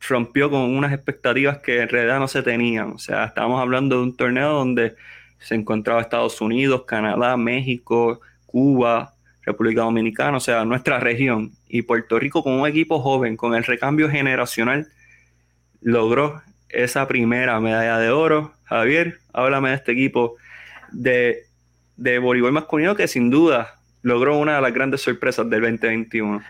[0.07, 2.91] rompió con unas expectativas que en realidad no se tenían.
[2.91, 4.95] O sea, estábamos hablando de un torneo donde
[5.39, 11.51] se encontraba Estados Unidos, Canadá, México, Cuba, República Dominicana, o sea, nuestra región.
[11.73, 14.89] Y Puerto Rico con un equipo joven, con el recambio generacional,
[15.81, 18.53] logró esa primera medalla de oro.
[18.65, 20.35] Javier, háblame de este equipo
[20.91, 21.47] de,
[21.97, 26.43] de voleibol masculino que sin duda logró una de las grandes sorpresas del 2021.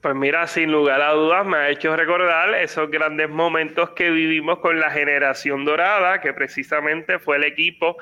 [0.00, 4.60] Pues mira, sin lugar a dudas me ha hecho recordar esos grandes momentos que vivimos
[4.60, 7.96] con la generación dorada, que precisamente fue el equipo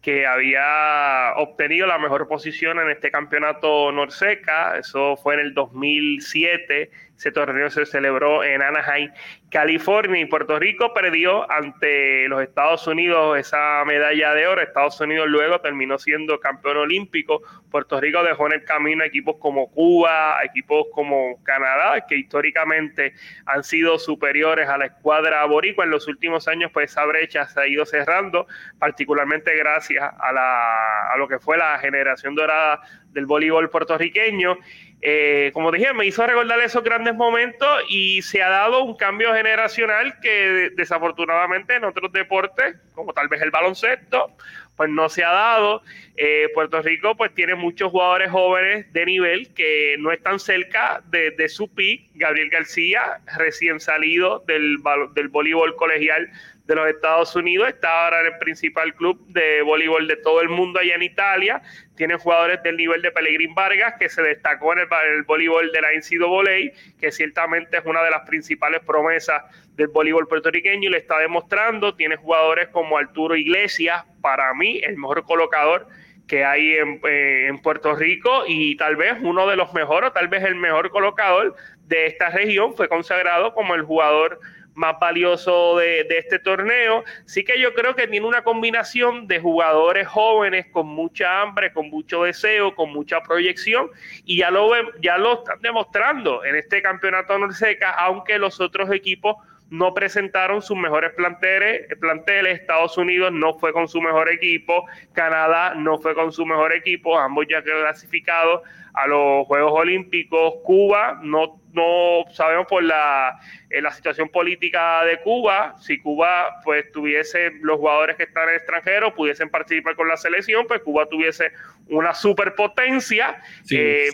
[0.00, 4.78] que había obtenido la mejor posición en este campeonato Norseca.
[4.78, 6.90] Eso fue en el 2007.
[7.16, 9.10] Ese torneo se celebró en Anaheim,
[9.50, 14.62] California y Puerto Rico perdió ante los Estados Unidos esa medalla de oro.
[14.62, 17.42] Estados Unidos luego terminó siendo campeón olímpico.
[17.68, 23.64] Puerto Rico dejó en el camino equipos como Cuba, equipos como Canadá, que históricamente han
[23.64, 25.84] sido superiores a la escuadra boricua.
[25.84, 28.46] En los últimos años, pues esa brecha se ha ido cerrando,
[28.78, 32.82] particularmente gracias a, la, a lo que fue la generación dorada
[33.12, 34.58] del voleibol puertorriqueño.
[35.02, 39.32] Eh, como dije, me hizo recordar esos grandes momentos y se ha dado un cambio
[39.40, 44.36] generacional que desafortunadamente en otros deportes, como tal vez el baloncesto,
[44.76, 45.82] pues no se ha dado.
[46.16, 51.48] Eh, Puerto Rico pues tiene muchos jugadores jóvenes de nivel que no están cerca de,
[51.48, 52.10] su pick.
[52.14, 54.76] Gabriel García, recién salido del,
[55.14, 56.30] del voleibol colegial
[56.70, 60.48] de los Estados Unidos, está ahora en el principal club de voleibol de todo el
[60.48, 61.60] mundo allá en Italia.
[61.96, 65.88] Tiene jugadores del nivel de Pellegrín Vargas, que se destacó en el, voleibol de la
[65.90, 69.42] NCAA, que ciertamente es una de las principales promesas
[69.74, 71.96] del voleibol puertorriqueño y le está demostrando.
[71.96, 75.88] Tiene jugadores como Arturo Iglesias, para mí el mejor colocador
[76.28, 80.12] que hay en, eh, en, Puerto Rico y tal vez uno de los mejores, o
[80.12, 81.56] tal vez el mejor colocador
[81.88, 84.38] de esta región, fue consagrado como el jugador
[84.80, 87.04] más valioso de, este torneo.
[87.26, 91.90] Sí que yo creo que tiene una combinación de jugadores jóvenes con mucha hambre, con
[91.90, 93.90] mucho deseo, con mucha proyección
[94.24, 99.36] y ya lo, ya lo están demostrando en este campeonato Norseca, aunque los otros equipos
[99.70, 102.60] no presentaron sus mejores planteles, planteles.
[102.60, 104.84] Estados Unidos no fue con su mejor equipo.
[105.12, 107.16] Canadá no fue con su mejor equipo.
[107.16, 108.62] Ambos ya clasificados
[108.94, 110.54] a los Juegos Olímpicos.
[110.64, 113.38] Cuba no, no sabemos por la,
[113.70, 115.76] eh, la situación política de Cuba.
[115.78, 120.16] Si Cuba pues tuviese los jugadores que están en el extranjero pudiesen participar con la
[120.16, 121.52] selección, pues Cuba tuviese
[121.86, 123.40] una superpotencia.
[123.70, 124.08] Eh,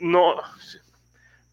[0.00, 0.36] no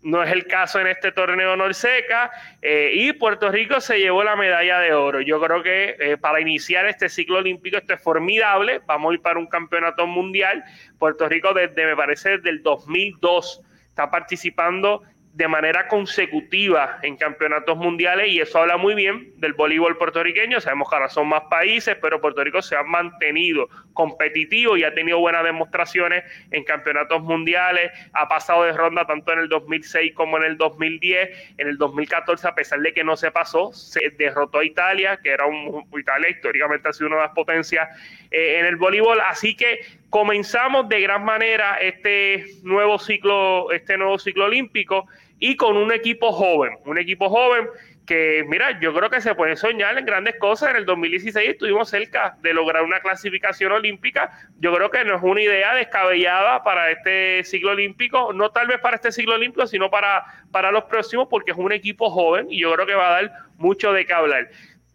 [0.05, 2.29] no es el caso en este torneo Norseca
[2.61, 5.19] eh, y Puerto Rico se llevó la medalla de oro.
[5.19, 8.81] Yo creo que eh, para iniciar este ciclo olímpico esto es formidable.
[8.85, 10.63] Vamos a ir para un campeonato mundial.
[10.99, 15.01] Puerto Rico desde, me parece, desde el 2002 está participando
[15.35, 20.61] de manera consecutiva en campeonatos mundiales y eso habla muy bien del voleibol puertorriqueño.
[20.61, 24.93] Sabemos que ahora son más países, pero Puerto Rico se ha mantenido competitivo y ha
[24.93, 27.91] tenido buenas demostraciones en campeonatos mundiales.
[28.13, 31.55] Ha pasado de ronda tanto en el 2006 como en el 2010.
[31.57, 35.31] En el 2014, a pesar de que no se pasó, se derrotó a Italia, que
[35.31, 37.89] era un Italia históricamente ha sido una de las potencias
[38.31, 39.19] eh, en el voleibol.
[39.19, 45.77] Así que comenzamos de gran manera este nuevo ciclo, este nuevo ciclo olímpico y con
[45.77, 47.67] un equipo joven, un equipo joven
[48.05, 50.69] que, mira, yo creo que se puede soñar en grandes cosas.
[50.69, 54.31] En el 2016 estuvimos cerca de lograr una clasificación olímpica.
[54.59, 58.79] Yo creo que no es una idea descabellada para este ciclo olímpico, no tal vez
[58.79, 62.61] para este ciclo olímpico, sino para, para los próximos, porque es un equipo joven y
[62.61, 64.49] yo creo que va a dar mucho de qué hablar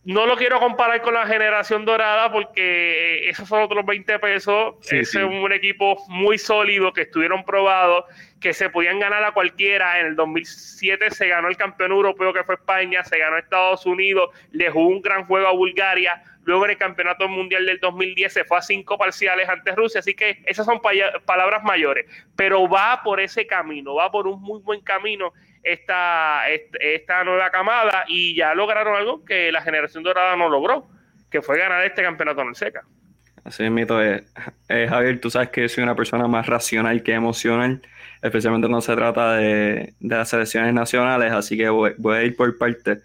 [0.05, 4.75] no lo quiero comparar con la generación dorada porque esos son otros 20 pesos.
[4.91, 8.05] es un equipo muy sólido que estuvieron probados,
[8.41, 10.01] que se podían ganar a cualquiera.
[10.01, 14.31] En el 2007 se ganó el campeón europeo que fue España, se ganó Estados Unidos,
[14.51, 16.23] le jugó un gran juego a Bulgaria.
[16.45, 20.01] Luego en el campeonato mundial del 2010 se fue a cinco parciales ante Rusia.
[20.01, 20.81] Así que esas son
[21.27, 22.07] palabras mayores.
[22.35, 28.05] Pero va por ese camino, va por un muy buen camino esta, esta nueva camada
[28.09, 30.89] y ya lograron algo que la generación dorada no logró,
[31.31, 32.85] que fue ganar este campeonato en el SECA.
[33.45, 34.03] Así es, mito.
[34.03, 34.23] Eh,
[34.69, 37.83] Javier, tú sabes que soy una persona más racional que emocional,
[38.23, 42.99] especialmente cuando se trata de, las selecciones nacionales, así que voy, a ir por parte.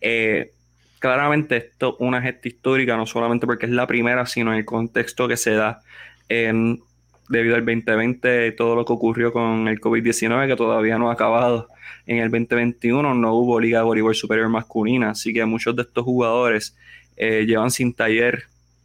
[0.00, 0.52] Eh,
[0.98, 4.64] claramente esto es una gesta histórica, no solamente porque es la primera, sino en el
[4.64, 5.82] contexto que se da
[6.28, 11.68] debido al 2020, todo lo que ocurrió con el COVID-19, que todavía no ha acabado
[12.08, 16.04] en el 2021 no hubo Liga de Voleibol Superior masculina, así que muchos de estos
[16.04, 16.74] jugadores
[17.18, 18.44] eh, llevan sin taller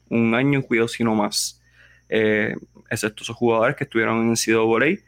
[0.10, 1.62] un año, cuidado si no más.
[2.10, 2.54] Eh,
[2.90, 5.00] excepto esos jugadores que estuvieron en Cido Voley,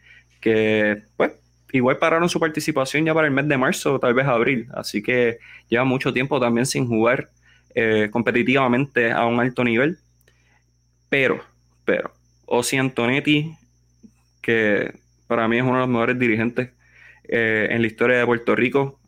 [0.45, 1.31] que pues
[1.71, 5.39] igual pararon su participación ya para el mes de marzo, tal vez abril, así que
[5.69, 7.31] lleva mucho tiempo también sin jugar
[7.73, 9.97] eh, competitivamente a un alto nivel.
[11.10, 11.43] Pero,
[11.84, 12.12] pero,
[12.45, 13.55] Osi Antonetti,
[14.43, 14.93] que
[15.25, 16.69] para mí es uno de los mejores dirigentes
[17.23, 18.99] eh, en la historia de Puerto Rico,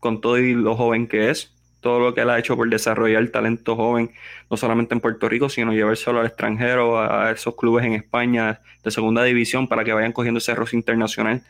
[0.00, 1.53] con todo y lo joven que es,
[1.84, 4.10] todo lo que él ha hecho por desarrollar talento joven,
[4.50, 8.90] no solamente en Puerto Rico, sino llevárselo al extranjero, a esos clubes en España de
[8.90, 11.42] segunda división para que vayan cogiendo ese roce internacional,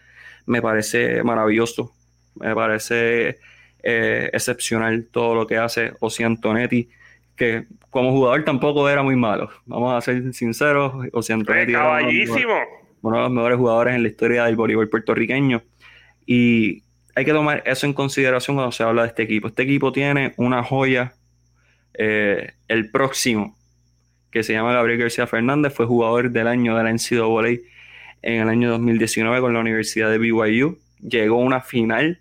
[0.47, 1.93] me parece maravilloso,
[2.35, 3.39] me parece
[3.85, 6.89] eh, excepcional todo lo que hace Osi Antonetti,
[7.37, 12.01] que como jugador tampoco era muy malo, vamos a ser sinceros, Osi Antonetti era
[13.03, 15.63] uno de los mejores jugadores en la historia del voleibol puertorriqueño.
[16.27, 16.84] Y
[17.15, 19.49] hay que tomar eso en consideración cuando se habla de este equipo.
[19.49, 21.15] Este equipo tiene una joya,
[21.95, 23.57] eh, el próximo,
[24.31, 27.61] que se llama Gabriel García Fernández, fue jugador del año de la NCAA
[28.23, 30.79] en el año 2019 con la Universidad de BYU.
[31.01, 32.21] Llegó a una final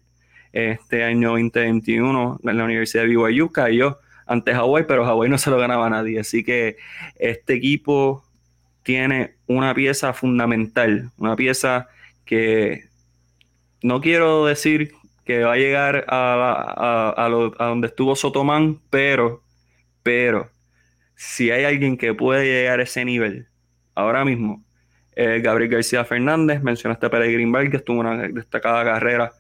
[0.52, 5.50] este año 2021 en la Universidad de BYU, cayó ante Hawái, pero Hawái no se
[5.50, 6.20] lo ganaba a nadie.
[6.20, 6.78] Así que
[7.18, 8.24] este equipo
[8.84, 11.88] tiene una pieza fundamental, una pieza
[12.26, 12.86] que
[13.84, 14.94] no quiero decir
[15.26, 19.44] que va a llegar a, a, donde estuvo Sotomán, pero,
[20.02, 20.50] pero,
[21.16, 23.48] si hay alguien que puede llegar a ese nivel
[23.94, 24.64] ahora mismo,
[25.16, 29.32] Gabriel García Fernández, mencionaste a Peregrin Val, que una destacada carrera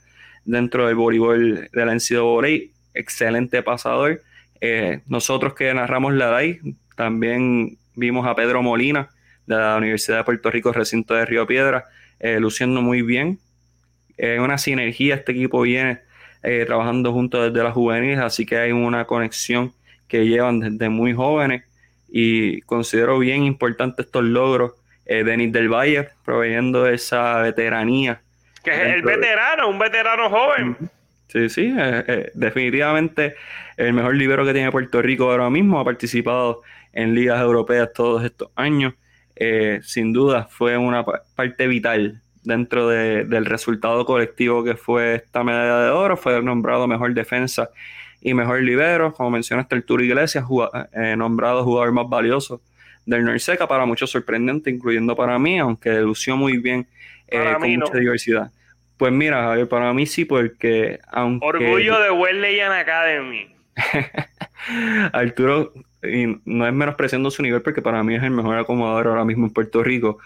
[0.45, 4.21] dentro del voleibol de la NCAA, excelente pasador.
[4.61, 6.59] Eh, nosotros que narramos la DAI,
[6.95, 9.09] también vimos a Pedro Molina
[9.45, 11.85] de la Universidad de Puerto Rico, recinto de Río Piedra,
[12.19, 13.39] eh, luciendo muy bien,
[14.17, 15.99] es una sinergia, este equipo viene
[16.43, 19.71] eh, trabajando juntos desde las juveniles, así que hay una conexión
[20.09, 21.63] que llevan desde muy jóvenes
[22.09, 24.73] y considero bien importante estos logros.
[25.05, 28.21] Eh, Denis del Valle proveyendo esa veteranía.
[28.63, 30.77] Que es el veterano, un veterano joven.
[31.27, 33.35] Sí, sí, eh, definitivamente
[33.75, 35.79] el mejor libero que tiene Puerto Rico ahora mismo.
[35.79, 36.61] Ha participado
[36.93, 38.93] en ligas europeas todos estos años.
[39.81, 45.89] sin duda fue una parte vital dentro del resultado colectivo que fue esta medalla de
[45.89, 47.69] oro, fue nombrado mejor defensa
[48.21, 50.45] y mejor libero, como mencionaste, Tour Iglesias,
[50.93, 52.61] eh, nombrado jugador más valioso
[53.05, 56.87] del Norseca, para muchos sorprendente, incluyendo para mí, aunque lució muy bien
[57.27, 58.51] eh, con mucha diversidad.
[58.97, 61.45] Pues mira, Javier, para mí sí, porque aunque...
[61.45, 63.53] Orgullo de Wesleyan Academy.
[65.11, 69.25] Arturo, y no es menospreciando su nivel, porque para mí es el mejor acomodador ahora
[69.25, 70.19] mismo en Puerto Rico,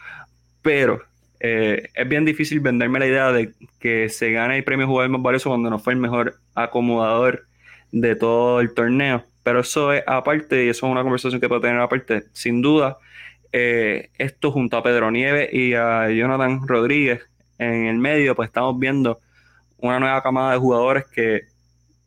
[0.62, 1.04] pero
[1.40, 5.22] eh, es bien difícil venderme la idea de que se gane el premio jugador más
[5.22, 7.48] valioso cuando no fue el mejor acomodador
[7.92, 9.24] de todo el torneo.
[9.44, 12.24] Pero eso es aparte y eso es una conversación que puedo tener aparte.
[12.34, 12.98] Sin duda,
[13.52, 17.22] eh, esto junto a Pedro Nieves y a Jonathan Rodríguez
[17.58, 19.20] en el medio, pues estamos viendo
[19.78, 21.44] una nueva camada de jugadores que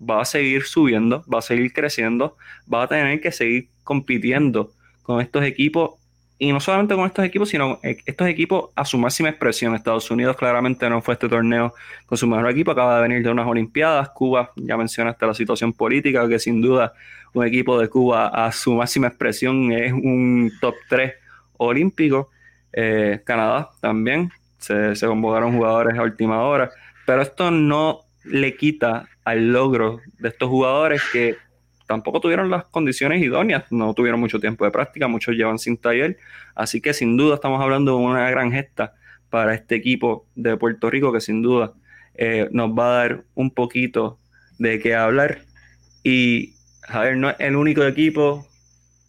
[0.01, 2.37] va a seguir subiendo, va a seguir creciendo,
[2.73, 4.73] va a tener que seguir compitiendo
[5.03, 6.00] con estos equipos
[6.43, 9.75] y no solamente con estos equipos, sino eh, estos equipos a su máxima expresión.
[9.75, 11.75] Estados Unidos claramente no fue este torneo
[12.07, 14.09] con su mejor equipo, acaba de venir de unas Olimpiadas.
[14.09, 16.95] Cuba, ya mencionaste la situación política, que sin duda
[17.35, 21.13] un equipo de Cuba a su máxima expresión es un top 3
[21.59, 22.31] olímpico.
[22.73, 26.71] Eh, Canadá también, se, se convocaron jugadores a última hora,
[27.05, 31.37] pero esto no le quita al logro de estos jugadores que
[31.91, 36.19] tampoco tuvieron las condiciones idóneas, no tuvieron mucho tiempo de práctica, muchos llevan sin taller,
[36.55, 38.95] así que sin duda estamos hablando de una gran gesta
[39.29, 41.73] para este equipo de Puerto Rico que sin duda
[42.15, 44.21] eh, nos va a dar un poquito
[44.57, 45.41] de qué hablar.
[46.05, 48.47] Y Javier no es el único equipo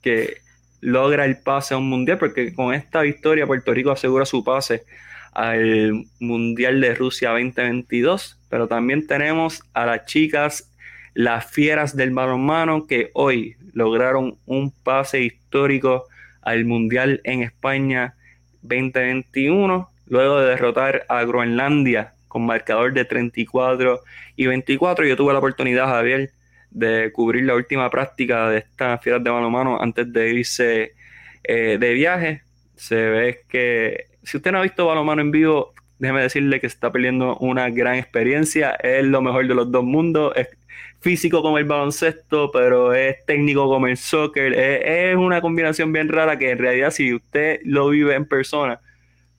[0.02, 0.38] que
[0.80, 4.86] logra el pase a un mundial, porque con esta victoria Puerto Rico asegura su pase
[5.34, 10.71] al Mundial de Rusia 2022, pero también tenemos a las chicas,
[11.14, 16.06] las fieras del balonmano, que hoy lograron un pase histórico
[16.42, 18.16] al Mundial en España
[18.62, 24.02] 2021, luego de derrotar a Groenlandia con marcador de 34
[24.36, 25.06] y 24.
[25.06, 26.32] Yo tuve la oportunidad, Javier,
[26.70, 30.94] de cubrir la última práctica de estas fieras de balonmano antes de irse
[31.44, 32.44] eh, de viaje.
[32.76, 36.92] Se ve que si usted no ha visto balonmano en vivo, déjeme decirle que está
[36.92, 38.72] perdiendo una gran experiencia.
[38.72, 40.34] Es lo mejor de los dos mundos.
[41.02, 44.54] Físico como el baloncesto, pero es técnico como el soccer.
[44.54, 48.80] Es, una combinación bien rara que en realidad si usted lo vive en persona,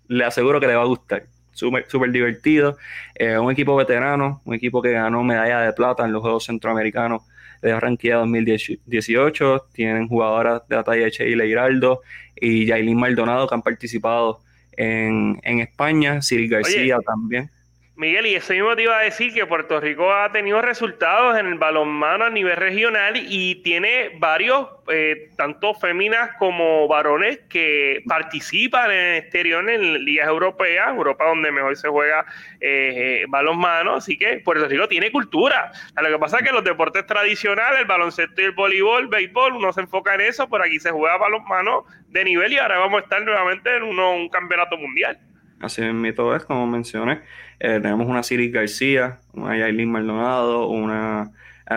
[0.09, 1.25] le aseguro que le va a gustar.
[1.53, 2.77] Súper super divertido.
[3.15, 7.23] Eh, un equipo veterano, un equipo que ganó medalla de plata en los Juegos Centroamericanos
[7.63, 9.67] de Barranquilla 2018.
[9.73, 12.03] Tienen jugadoras de la talla de Sheila Giraldo
[12.35, 14.41] y Yailin Maldonado que han participado
[14.73, 17.51] en, España, Cyril García también.
[17.95, 21.47] Miguel, y eso mismo te iba a decir que Puerto Rico ha tenido resultados en
[21.47, 28.91] el balonmano a nivel regional y tiene varios, eh, tanto féminas como varones, que participan
[28.91, 32.25] en el exterior en ligas europeas, Europa donde mejor se juega
[32.63, 35.71] eh, eh, balonmano, así que Puerto Rico tiene cultura.
[35.95, 39.71] Lo que pasa es que los deportes tradicionales, el baloncesto y el voleibol, béisbol, uno
[39.71, 43.05] se enfoca en eso, por aquí se juega balonmano de nivel y ahora vamos a
[43.05, 45.21] estar nuevamente en un campeonato mundial.
[45.63, 47.21] Así mismo es, como mencioné.
[47.65, 51.31] Eh, tenemos una Siri García, una Yailin Maldonado, una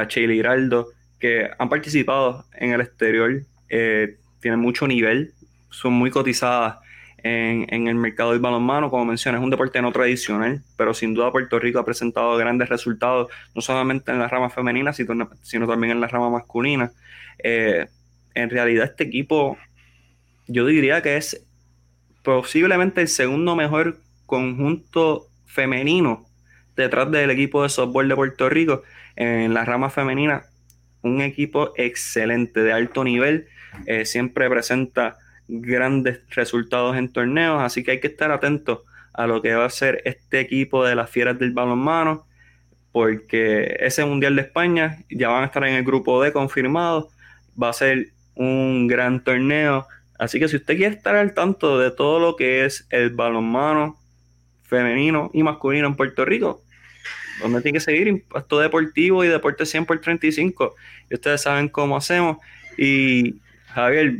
[0.09, 0.87] Sheila Hiraldo,
[1.19, 5.33] que han participado en el exterior, eh, tienen mucho nivel,
[5.69, 6.77] son muy cotizadas
[7.19, 8.89] en, el mercado del balonmano.
[8.89, 12.67] Como mencioné, es un deporte no tradicional, pero sin duda Puerto Rico ha presentado grandes
[12.67, 15.27] resultados, no solamente en la rama femenina, sino,
[15.67, 16.93] también en la rama masculina.
[17.37, 17.85] Eh,
[18.33, 19.55] en realidad, este equipo,
[20.47, 21.45] yo diría que es
[22.23, 26.25] posiblemente el segundo mejor conjunto femenino
[26.75, 28.83] detrás del equipo de softball de Puerto Rico.
[29.15, 30.43] En la rama femenina,
[31.01, 33.47] un equipo excelente, de alto nivel,
[33.85, 38.79] eh, siempre presenta grandes resultados en torneos, así que hay que estar atentos
[39.13, 42.27] a lo que va a ser este equipo de las fieras del balonmano,
[42.91, 47.09] porque ese Mundial de España ya van a estar en el grupo D confirmado,
[47.61, 49.87] va a ser un gran torneo
[50.17, 53.97] Así que si usted quiere estar al tanto de todo lo que es el balonmano
[54.75, 56.61] femenino y masculino en Puerto Rico,
[57.41, 60.75] donde tiene que seguir Impacto Deportivo y Deporte 100 por 35.
[61.09, 62.37] Y ustedes saben cómo hacemos.
[62.77, 63.35] Y
[63.67, 64.15] Javier,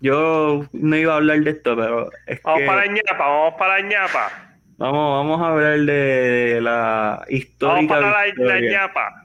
[0.00, 3.80] yo no iba a hablar de esto, pero es vamos para la ñapa, vamos para
[3.80, 4.46] la ñapa.
[4.78, 7.94] Vamos, vamos a hablar de la histórica.
[7.94, 9.24] Vamos para la, ñapa.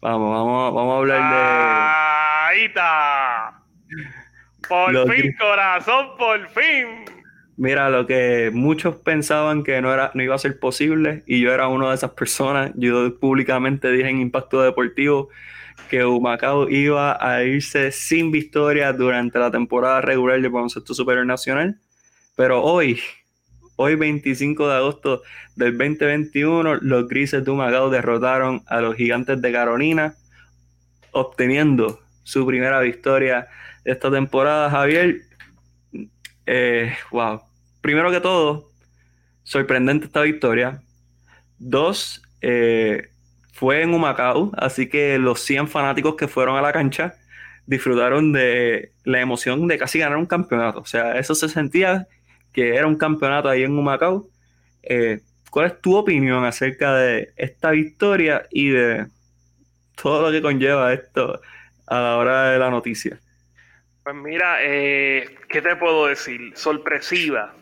[0.00, 2.58] Vamos, vamos, vamos a hablar de.
[2.58, 3.62] Ahí está.
[4.68, 7.17] Por fin, corazón, por fin.
[7.58, 11.52] Mira, lo que muchos pensaban que no, era, no iba a ser posible, y yo
[11.52, 15.28] era una de esas personas, yo públicamente dije en Impacto Deportivo
[15.90, 21.80] que Humacao iba a irse sin victoria durante la temporada regular del baloncesto superior nacional,
[22.36, 23.00] pero hoy,
[23.74, 25.22] hoy 25 de agosto
[25.56, 30.14] del 2021, los grises de Humacao derrotaron a los gigantes de Carolina,
[31.10, 33.48] obteniendo su primera victoria
[33.84, 35.22] esta temporada, Javier.
[36.46, 37.47] Eh, wow.
[37.80, 38.70] Primero que todo,
[39.44, 40.82] sorprendente esta victoria.
[41.58, 43.08] Dos, eh,
[43.52, 47.16] fue en Humacao, así que los 100 fanáticos que fueron a la cancha
[47.66, 50.80] disfrutaron de la emoción de casi ganar un campeonato.
[50.80, 52.06] O sea, eso se sentía
[52.52, 54.28] que era un campeonato ahí en Humacao.
[54.82, 55.20] Eh,
[55.50, 59.06] ¿Cuál es tu opinión acerca de esta victoria y de
[60.00, 61.40] todo lo que conlleva esto
[61.86, 63.20] a la hora de la noticia?
[64.08, 66.52] Pues mira, eh, ¿qué te puedo decir?
[66.56, 67.52] Sorpresiva.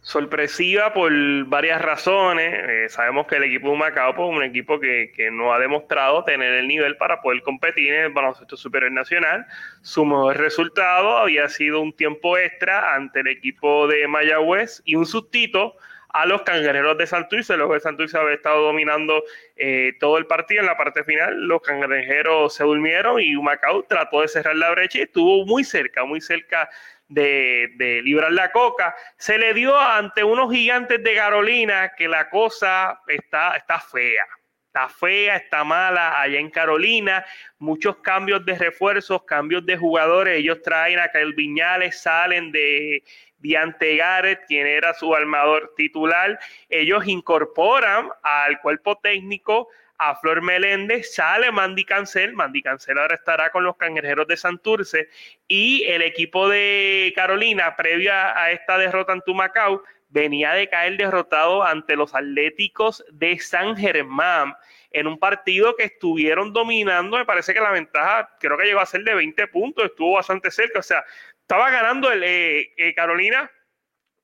[0.00, 1.12] Sorpresiva por
[1.44, 2.52] varias razones.
[2.52, 6.24] Eh, sabemos que el equipo de Macao pues, es un equipo que, no ha demostrado
[6.24, 9.46] tener el nivel para poder competir en el baloncesto superior nacional.
[9.82, 15.06] Su mejor resultado había sido un tiempo extra ante el equipo de Mayagüez y un
[15.06, 15.76] sustito
[16.12, 17.56] a los cangrejeros de Santurce.
[17.56, 19.22] Los de Santurce había estado dominando
[19.56, 21.46] eh, todo el partido en la parte final.
[21.46, 26.04] Los cangrejeros se durmieron y Humacao trató de cerrar la brecha y estuvo muy cerca,
[26.04, 26.68] muy cerca
[27.08, 28.94] de, librar la coca.
[29.16, 34.24] Se le dio ante unos gigantes de Carolina que la cosa está, está fea.
[34.72, 37.22] Está fea, está mala allá en Carolina.
[37.58, 40.38] Muchos cambios de refuerzos, cambios de jugadores.
[40.38, 43.04] Ellos traen a Kyle Viñales, salen de
[43.36, 46.38] Diante Garrett, quien era su armador titular.
[46.70, 49.68] Ellos incorporan al cuerpo técnico
[49.98, 55.08] a Flor Meléndez, sale Mandy Cancel, Mandy Cancel ahora estará con los cangrejeros de Santurce
[55.46, 61.64] y el equipo de Carolina, previa a esta derrota en Tumacao, venía de caer derrotado
[61.64, 64.54] ante los Atléticos de San Germán
[64.90, 67.16] en un partido que estuvieron dominando.
[67.16, 70.50] Me parece que la ventaja creo que llegó a ser de 20 puntos, estuvo bastante
[70.50, 70.80] cerca.
[70.80, 71.02] O sea,
[71.40, 73.50] estaba ganando el eh, eh, Carolina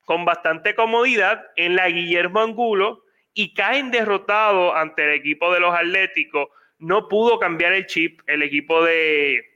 [0.05, 5.73] con bastante comodidad en la Guillermo Angulo y caen derrotados ante el equipo de los
[5.73, 6.49] Atléticos.
[6.77, 9.48] No pudo cambiar el chip el equipo de,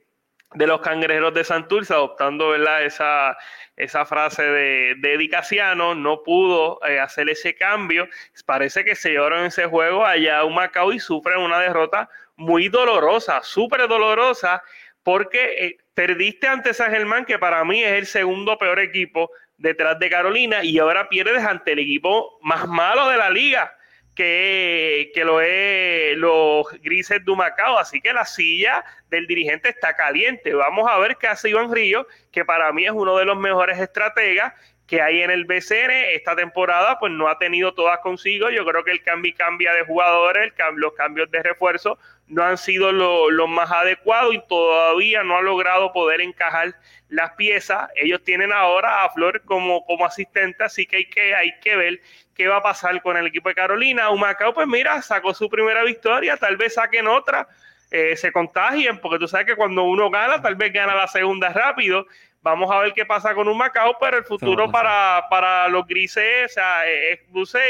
[0.54, 2.84] de los cangrejeros de Santurce, adoptando ¿verdad?
[2.84, 3.36] Esa,
[3.76, 8.08] esa frase de, de no pudo eh, hacer ese cambio.
[8.46, 12.68] Parece que se en ese juego allá a un Macao y sufren una derrota muy
[12.68, 14.62] dolorosa, súper dolorosa,
[15.02, 19.98] porque eh, perdiste ante San Germán, que para mí es el segundo peor equipo detrás
[19.98, 23.72] de Carolina, y ahora pierdes ante el equipo más malo de la liga
[24.14, 27.78] que, lo es los grises de Macao.
[27.78, 30.54] Así que la silla del dirigente está caliente.
[30.54, 33.78] Vamos a ver qué hace Iván Río, que para mí es uno de los mejores
[33.78, 34.52] estrategas
[34.86, 38.50] que hay en el BCN esta temporada, pues no ha tenido todas consigo.
[38.50, 42.56] Yo creo que el cambio cambia de jugadores, el los cambios de refuerzo no han
[42.56, 46.74] sido los más adecuados y todavía no ha logrado poder encajar
[47.08, 47.88] las piezas.
[47.96, 52.00] Ellos tienen ahora a Flor como, como asistente, así que hay, que hay que ver
[52.34, 54.10] qué va a pasar con el equipo de Carolina.
[54.10, 57.46] Humacao, pues mira, sacó su primera victoria, tal vez saquen otra.
[57.90, 61.50] Eh, se contagien, porque tú sabes que cuando uno gana, tal vez gana la segunda
[61.50, 62.06] rápido.
[62.44, 66.44] Vamos a ver qué pasa con un Macao, pero el futuro para, para los grises,
[66.44, 67.20] o sea, es,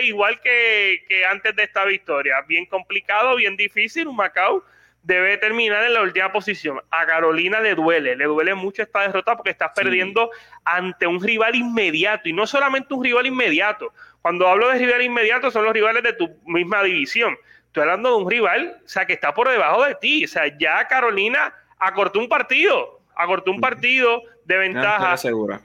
[0.02, 2.40] igual que, que, antes de esta victoria.
[2.48, 4.08] Bien complicado, bien difícil.
[4.08, 4.64] Un Macao
[5.04, 6.80] debe terminar en la última posición.
[6.90, 10.32] A Carolina le duele, le duele mucho esta derrota porque estás perdiendo
[10.64, 13.92] ante un rival inmediato y no solamente un rival inmediato.
[14.22, 17.36] Cuando hablo de rival inmediato son los rivales de tu misma división.
[17.66, 20.24] Estoy hablando de un rival, o sea, que está por debajo de ti.
[20.24, 25.16] O sea, ya Carolina acortó un partido, acortó un partido de ventaja.
[25.16, 25.60] segura.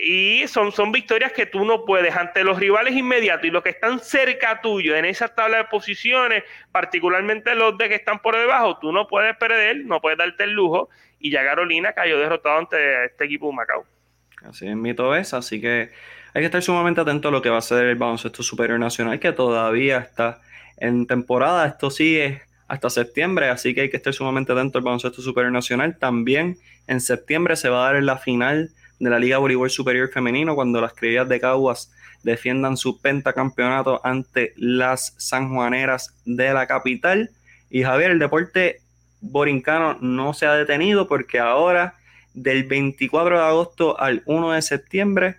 [0.00, 3.70] Y son, son victorias que tú no puedes ante los rivales inmediatos y los que
[3.70, 6.42] están cerca tuyo en esa tabla de posiciones,
[6.72, 10.52] particularmente los de que están por debajo, tú no puedes perder, no puedes darte el
[10.52, 10.88] lujo.
[11.20, 13.84] Y ya Carolina cayó derrotado ante este equipo de Macao.
[14.44, 15.90] Así es, mito es, así que
[16.34, 19.18] hay que estar sumamente atento a lo que va a ser el baloncesto superior nacional,
[19.18, 20.40] que todavía está
[20.76, 21.66] en temporada.
[21.66, 25.96] Esto sigue hasta septiembre, así que hay que estar sumamente atento al baloncesto superior nacional.
[25.98, 30.54] También en septiembre se va a dar la final de la Liga Voleibol Superior Femenino
[30.54, 31.90] cuando las criollas de Caguas
[32.22, 37.30] defiendan su pentacampeonato ante las sanjuaneras de la capital.
[37.70, 38.80] Y Javier, el deporte
[39.20, 41.94] borincano no se ha detenido porque ahora
[42.34, 45.36] del 24 de agosto al 1 de septiembre,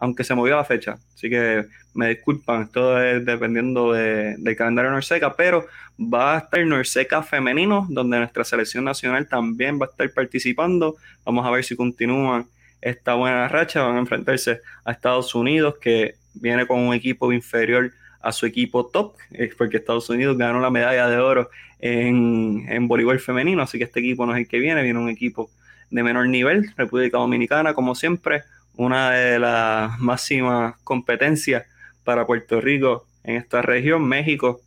[0.00, 5.34] aunque se movió la fecha, así que me disculpan, esto es dependiendo del calendario Norseca,
[5.34, 5.66] pero
[5.98, 10.96] va a estar Norseca femenino, donde nuestra selección nacional también va a estar participando.
[11.24, 12.46] Vamos a ver si continúan
[12.80, 17.90] esta buena racha, van a enfrentarse a Estados Unidos, que viene con un equipo inferior
[18.20, 19.16] a su equipo top,
[19.56, 24.00] porque Estados Unidos ganó la medalla de oro en, en voleibol femenino, así que este
[24.00, 25.50] equipo no es el que viene, viene un equipo
[25.90, 28.42] de menor nivel, República Dominicana, como siempre,
[28.78, 31.66] una de las máximas competencias
[32.04, 34.08] para Puerto Rico en esta región.
[34.08, 34.62] México,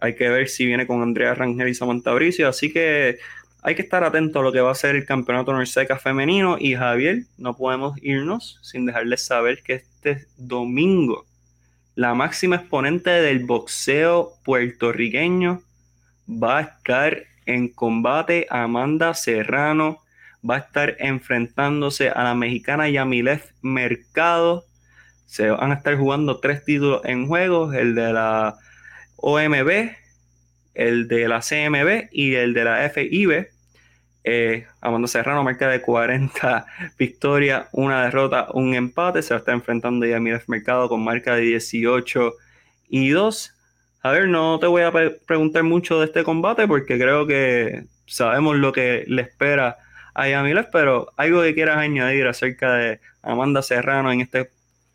[0.00, 3.18] hay que ver si viene con Andrea Rangel y Samantha Bricio, así que
[3.62, 6.56] hay que estar atento a lo que va a ser el campeonato Norseca femenino.
[6.58, 11.26] Y Javier, no podemos irnos sin dejarles saber que este domingo
[11.96, 15.62] la máxima exponente del boxeo puertorriqueño
[16.28, 20.02] va a estar en combate Amanda Serrano
[20.48, 24.64] va a estar enfrentándose a la mexicana Yamilet Mercado.
[25.26, 28.56] Se van a estar jugando tres títulos en juego, el de la
[29.16, 29.90] OMB,
[30.74, 33.48] el de la CMB y el de la FIB.
[34.28, 36.66] Eh, Amanda Serrano marca de 40
[36.98, 39.22] victorias, una derrota, un empate.
[39.22, 42.34] Se va a estar enfrentando a Yamilet Mercado con marca de 18
[42.88, 43.52] y 2.
[44.02, 44.92] A ver, no te voy a
[45.26, 49.78] preguntar mucho de este combate porque creo que sabemos lo que le espera
[50.16, 54.50] a Yamiles, pero algo que quieras añadir acerca de Amanda Serrano en este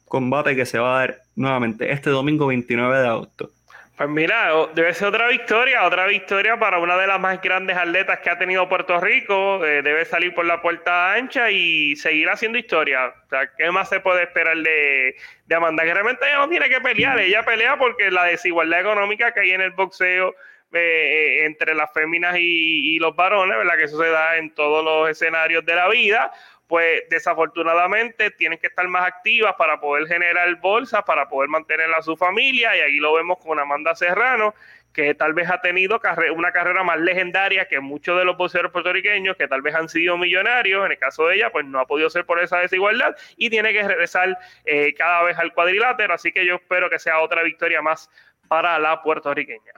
[0.05, 3.51] combate que se va a dar nuevamente este domingo 29 de agosto.
[3.97, 8.19] Pues mira, debe ser otra victoria, otra victoria para una de las más grandes atletas
[8.21, 9.63] que ha tenido Puerto Rico.
[9.63, 13.13] Eh, debe salir por la puerta ancha y seguir haciendo historia.
[13.59, 15.15] ¿qué más se puede esperar de,
[15.45, 15.83] de Amanda?
[15.83, 19.51] Que realmente ella no tiene que pelear, ella pelea porque la desigualdad económica que hay
[19.51, 20.33] en el boxeo
[20.73, 23.77] eh, entre las féminas y, los varones, ¿verdad?
[23.77, 26.31] Que eso se da en todos los escenarios de la vida,
[26.67, 32.01] pues desafortunadamente tienen que estar más activas para poder generar bolsas, para poder mantener a
[32.01, 34.53] su familia, y ahí lo vemos con Amanda Serrano,
[34.93, 35.99] que tal vez ha tenido
[36.33, 40.17] una carrera más legendaria que muchos de los boxeadores puertorriqueños que tal vez han sido
[40.17, 43.49] millonarios, en el caso de ella, pues no ha podido ser por esa desigualdad y
[43.49, 47.43] tiene que regresar eh, cada vez al cuadrilátero, así que yo espero que sea otra
[47.43, 48.09] victoria más
[48.47, 49.73] para la puertorriqueña.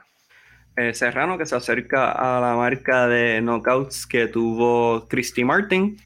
[0.76, 5.96] Eh, Serrano que se acerca a la marca de knockouts que tuvo Christy Martin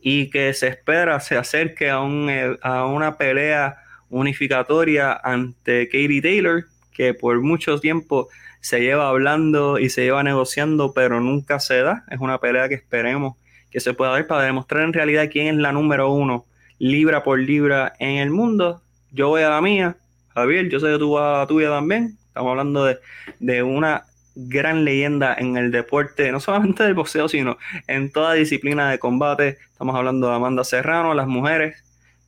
[0.00, 3.76] y que se espera se acerque a, un, eh, a una pelea
[4.10, 8.28] unificatoria ante Katie Taylor, que por mucho tiempo
[8.60, 12.04] se lleva hablando y se lleva negociando, pero nunca se da.
[12.10, 13.36] Es una pelea que esperemos
[13.70, 16.46] que se pueda dar para demostrar en realidad quién es la número uno,
[16.80, 18.82] libra por libra en el mundo.
[19.12, 19.96] Yo voy a la mía,
[20.34, 22.16] Javier, yo sé que tú vas a la tuya también.
[22.26, 22.98] Estamos hablando de,
[23.38, 24.04] de una
[24.36, 27.56] gran leyenda en el deporte, no solamente del boxeo, sino
[27.88, 29.58] en toda disciplina de combate.
[29.72, 31.82] Estamos hablando de Amanda Serrano, las mujeres,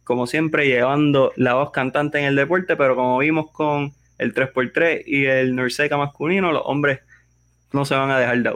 [0.04, 5.02] como siempre, llevando la voz cantante en el deporte, pero como vimos con el 3x3
[5.06, 7.00] y el Norseca masculino, los hombres
[7.72, 8.50] no se van a dejar de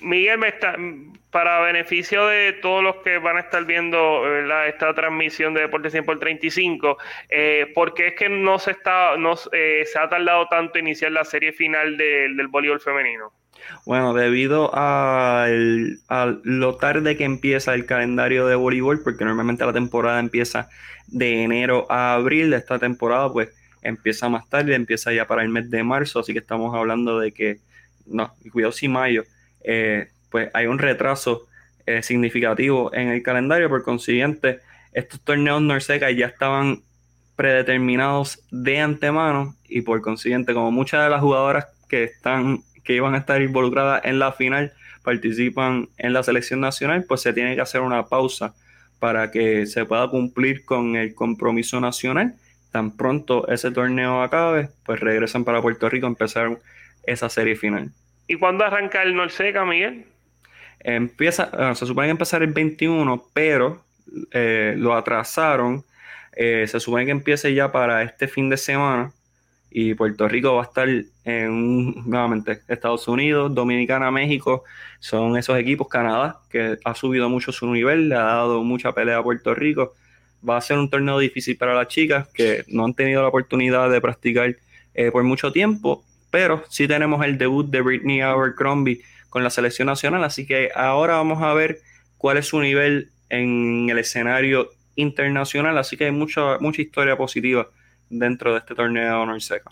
[0.00, 0.76] Miguel, me está,
[1.30, 4.22] para beneficio de todos los que van a estar viendo
[4.64, 9.16] esta transmisión de Deporte 100 por 35, eh, ¿por qué es que no se está,
[9.16, 13.32] no, eh, se ha tardado tanto iniciar la serie final del voleibol femenino?
[13.86, 20.18] Bueno, debido a, lo tarde que empieza el calendario de voleibol, porque normalmente la temporada
[20.18, 20.68] empieza
[21.06, 23.50] de enero a abril de esta temporada, pues
[23.82, 27.32] empieza más tarde, empieza ya para el mes de marzo, así que estamos hablando de
[27.32, 27.58] que,
[28.06, 29.24] no, cuidado si mayo,
[29.64, 31.46] eh, pues hay un retraso
[31.86, 33.68] eh, significativo en el calendario.
[33.68, 34.60] Por consiguiente,
[34.92, 36.82] estos torneos Norseca ya estaban
[37.36, 43.14] predeterminados de antemano y por consiguiente, como muchas de las jugadoras que están que iban
[43.14, 47.60] a estar involucradas en la final participan en la selección nacional, pues se tiene que
[47.60, 48.54] hacer una pausa
[48.98, 52.34] para que se pueda cumplir con el compromiso nacional.
[52.70, 56.58] Tan pronto ese torneo acabe, pues regresan para Puerto Rico a empezar
[57.04, 57.90] esa serie final.
[58.30, 60.04] ¿Y cuándo arranca el Norseca, Miguel?
[60.78, 63.84] Empieza, se supone que empezar el 21, pero
[64.30, 65.84] eh, lo atrasaron.
[66.36, 69.12] Eh, se supone que empiece ya para este fin de semana
[69.68, 70.88] y Puerto Rico va a estar
[71.24, 74.62] en nuevamente Estados Unidos, Dominicana, México,
[75.00, 79.18] son esos equipos, Canadá, que ha subido mucho su nivel, le ha dado mucha pelea
[79.18, 79.94] a Puerto Rico.
[80.48, 83.90] Va a ser un torneo difícil para las chicas que no han tenido la oportunidad
[83.90, 84.56] de practicar
[84.94, 89.86] eh, por mucho tiempo, pero sí tenemos el debut de Britney Abercrombie con la selección
[89.86, 91.78] nacional, así que ahora vamos a ver
[92.18, 97.68] cuál es su nivel en el escenario internacional, así que hay mucha, mucha historia positiva
[98.08, 99.70] dentro de este torneo de Honor Seca.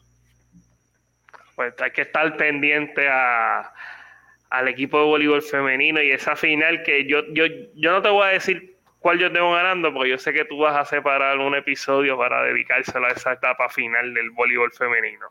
[1.57, 7.23] Pues hay que estar pendiente al equipo de voleibol femenino y esa final que yo,
[7.33, 7.45] yo,
[7.75, 10.59] yo no te voy a decir cuál yo tengo ganando, porque yo sé que tú
[10.59, 15.27] vas a separar un episodio para dedicárselo a esa etapa final del voleibol femenino.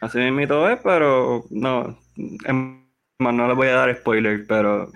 [0.00, 1.98] Así mismo es, pero no,
[3.18, 4.90] no les voy a dar spoiler, pero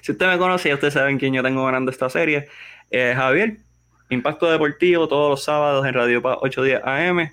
[0.00, 2.48] si usted me conoce, ya ustedes saben quién yo tengo ganando esta serie.
[2.90, 3.56] Eh, Javier,
[4.10, 7.30] Impacto Deportivo todos los sábados en Radio Paz 810 AM.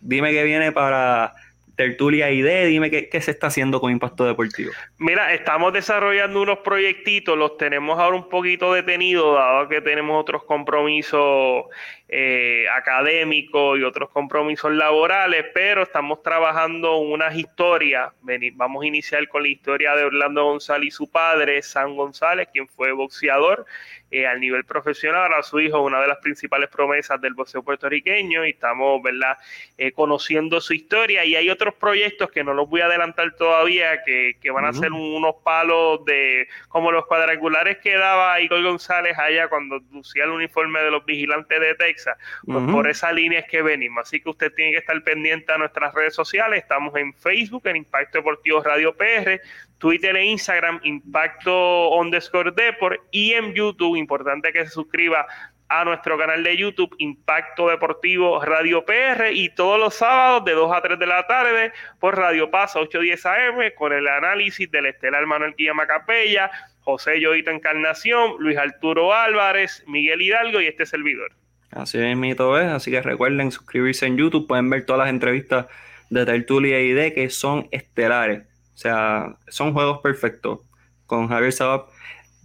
[0.00, 1.34] Dime qué viene para
[1.76, 4.72] Tertulia ID, dime qué, qué, se está haciendo con Impacto Deportivo.
[4.98, 10.44] Mira, estamos desarrollando unos proyectitos, los tenemos ahora un poquito detenidos, dado que tenemos otros
[10.44, 11.64] compromisos
[12.08, 18.12] eh, académicos y otros compromisos laborales, pero estamos trabajando unas historias.
[18.54, 22.68] Vamos a iniciar con la historia de Orlando González y su padre, San González, quien
[22.68, 23.66] fue boxeador
[24.12, 28.46] eh, al nivel profesional, a su hijo, una de las principales promesas del boxeo puertorriqueño,
[28.46, 29.36] y estamos, ¿verdad?,
[29.76, 31.24] eh, conociendo su historia.
[31.24, 34.92] Y hay otros proyectos que no los voy a adelantar todavía, que, van a ser
[34.92, 40.80] unos palos de como los cuadrangulares que daba Igor González allá cuando lucía el uniforme
[40.80, 41.95] de los vigilantes de Texas.
[42.44, 44.02] Pues por esa línea es que venimos.
[44.02, 46.62] Así que usted tiene que estar pendiente a nuestras redes sociales.
[46.62, 49.40] Estamos en Facebook, en Impacto Deportivo Radio PR.
[49.78, 55.26] Twitter e Instagram, Impacto underscore Deport, y en YouTube, importante que se suscriba
[55.68, 60.72] a nuestro canal de YouTube, Impacto Deportivo Radio PR, y todos los sábados de 2
[60.72, 65.26] a 3 de la tarde por Radio Paz 810 AM, con el análisis del estelar
[65.26, 71.32] Manuel Guillama Capella, José Yoito Encarnación, Luis Arturo Álvarez, Miguel Hidalgo y este servidor.
[71.76, 75.66] Así es, mito es, así que recuerden suscribirse en YouTube, pueden ver todas las entrevistas
[76.10, 78.44] de Tertulia y ID que son estelares
[78.76, 80.60] o sea, son juegos perfectos.
[81.06, 81.86] Con Javier Sabab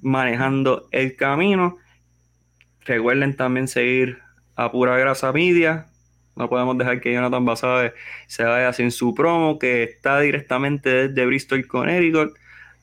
[0.02, 1.78] manejando el camino.
[2.86, 4.20] Recuerden también seguir
[4.56, 5.88] a Pura Grasa Media
[6.36, 7.94] No podemos dejar que Jonathan Basabe
[8.28, 12.34] se vaya sin su promo, que está directamente desde Bristol, Connecticut,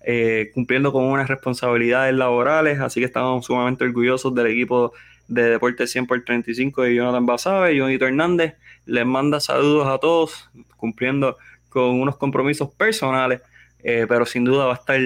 [0.05, 2.81] eh, cumpliendo con unas responsabilidades laborales.
[2.81, 4.93] Así que estamos sumamente orgullosos del equipo
[5.29, 7.79] de Deportes 100 por 35 de Jonathan Basabe.
[7.79, 8.55] Jonito Hernández
[8.87, 11.37] les manda saludos a todos, cumpliendo
[11.69, 13.43] con unos compromisos personales,
[13.83, 15.01] eh, pero sin duda va a estar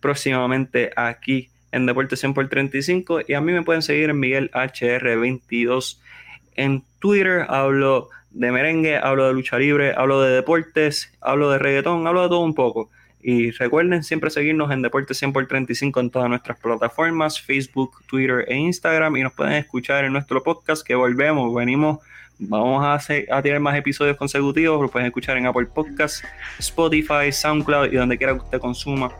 [0.00, 4.50] próximamente aquí en Deportes 100 por 35 y a mí me pueden seguir en Miguel
[4.52, 5.98] HR22
[6.56, 12.06] en Twitter, hablo de merengue, hablo de lucha libre, hablo de deportes, hablo de reggaetón,
[12.06, 12.90] hablo de todo un poco.
[13.22, 18.44] Y recuerden siempre seguirnos en Deportes 100 por 35 en todas nuestras plataformas, Facebook, Twitter
[18.48, 19.16] e Instagram.
[19.16, 21.98] Y nos pueden escuchar en nuestro podcast que volvemos, venimos,
[22.38, 24.80] vamos a, hacer, a tener más episodios consecutivos.
[24.80, 26.22] Lo pueden escuchar en Apple Podcasts,
[26.58, 29.10] Spotify, SoundCloud y donde quiera que usted consuma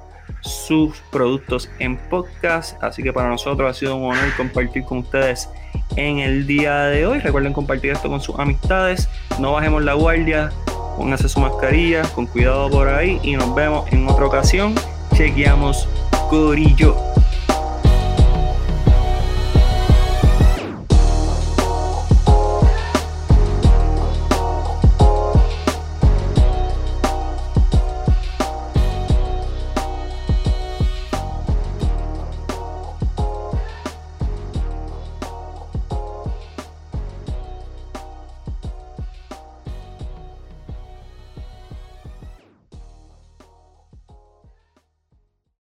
[0.40, 2.82] sus productos en podcast.
[2.82, 5.48] Así que para nosotros ha sido un honor compartir con ustedes
[5.96, 7.18] en el día de hoy.
[7.18, 9.08] Recuerden compartir esto con sus amistades.
[9.40, 10.52] No bajemos la guardia.
[10.98, 12.02] Pónganse su mascarilla.
[12.14, 13.20] Con cuidado por ahí.
[13.22, 14.74] Y nos vemos en otra ocasión.
[15.14, 15.88] Chequeamos
[16.28, 16.96] Corillo.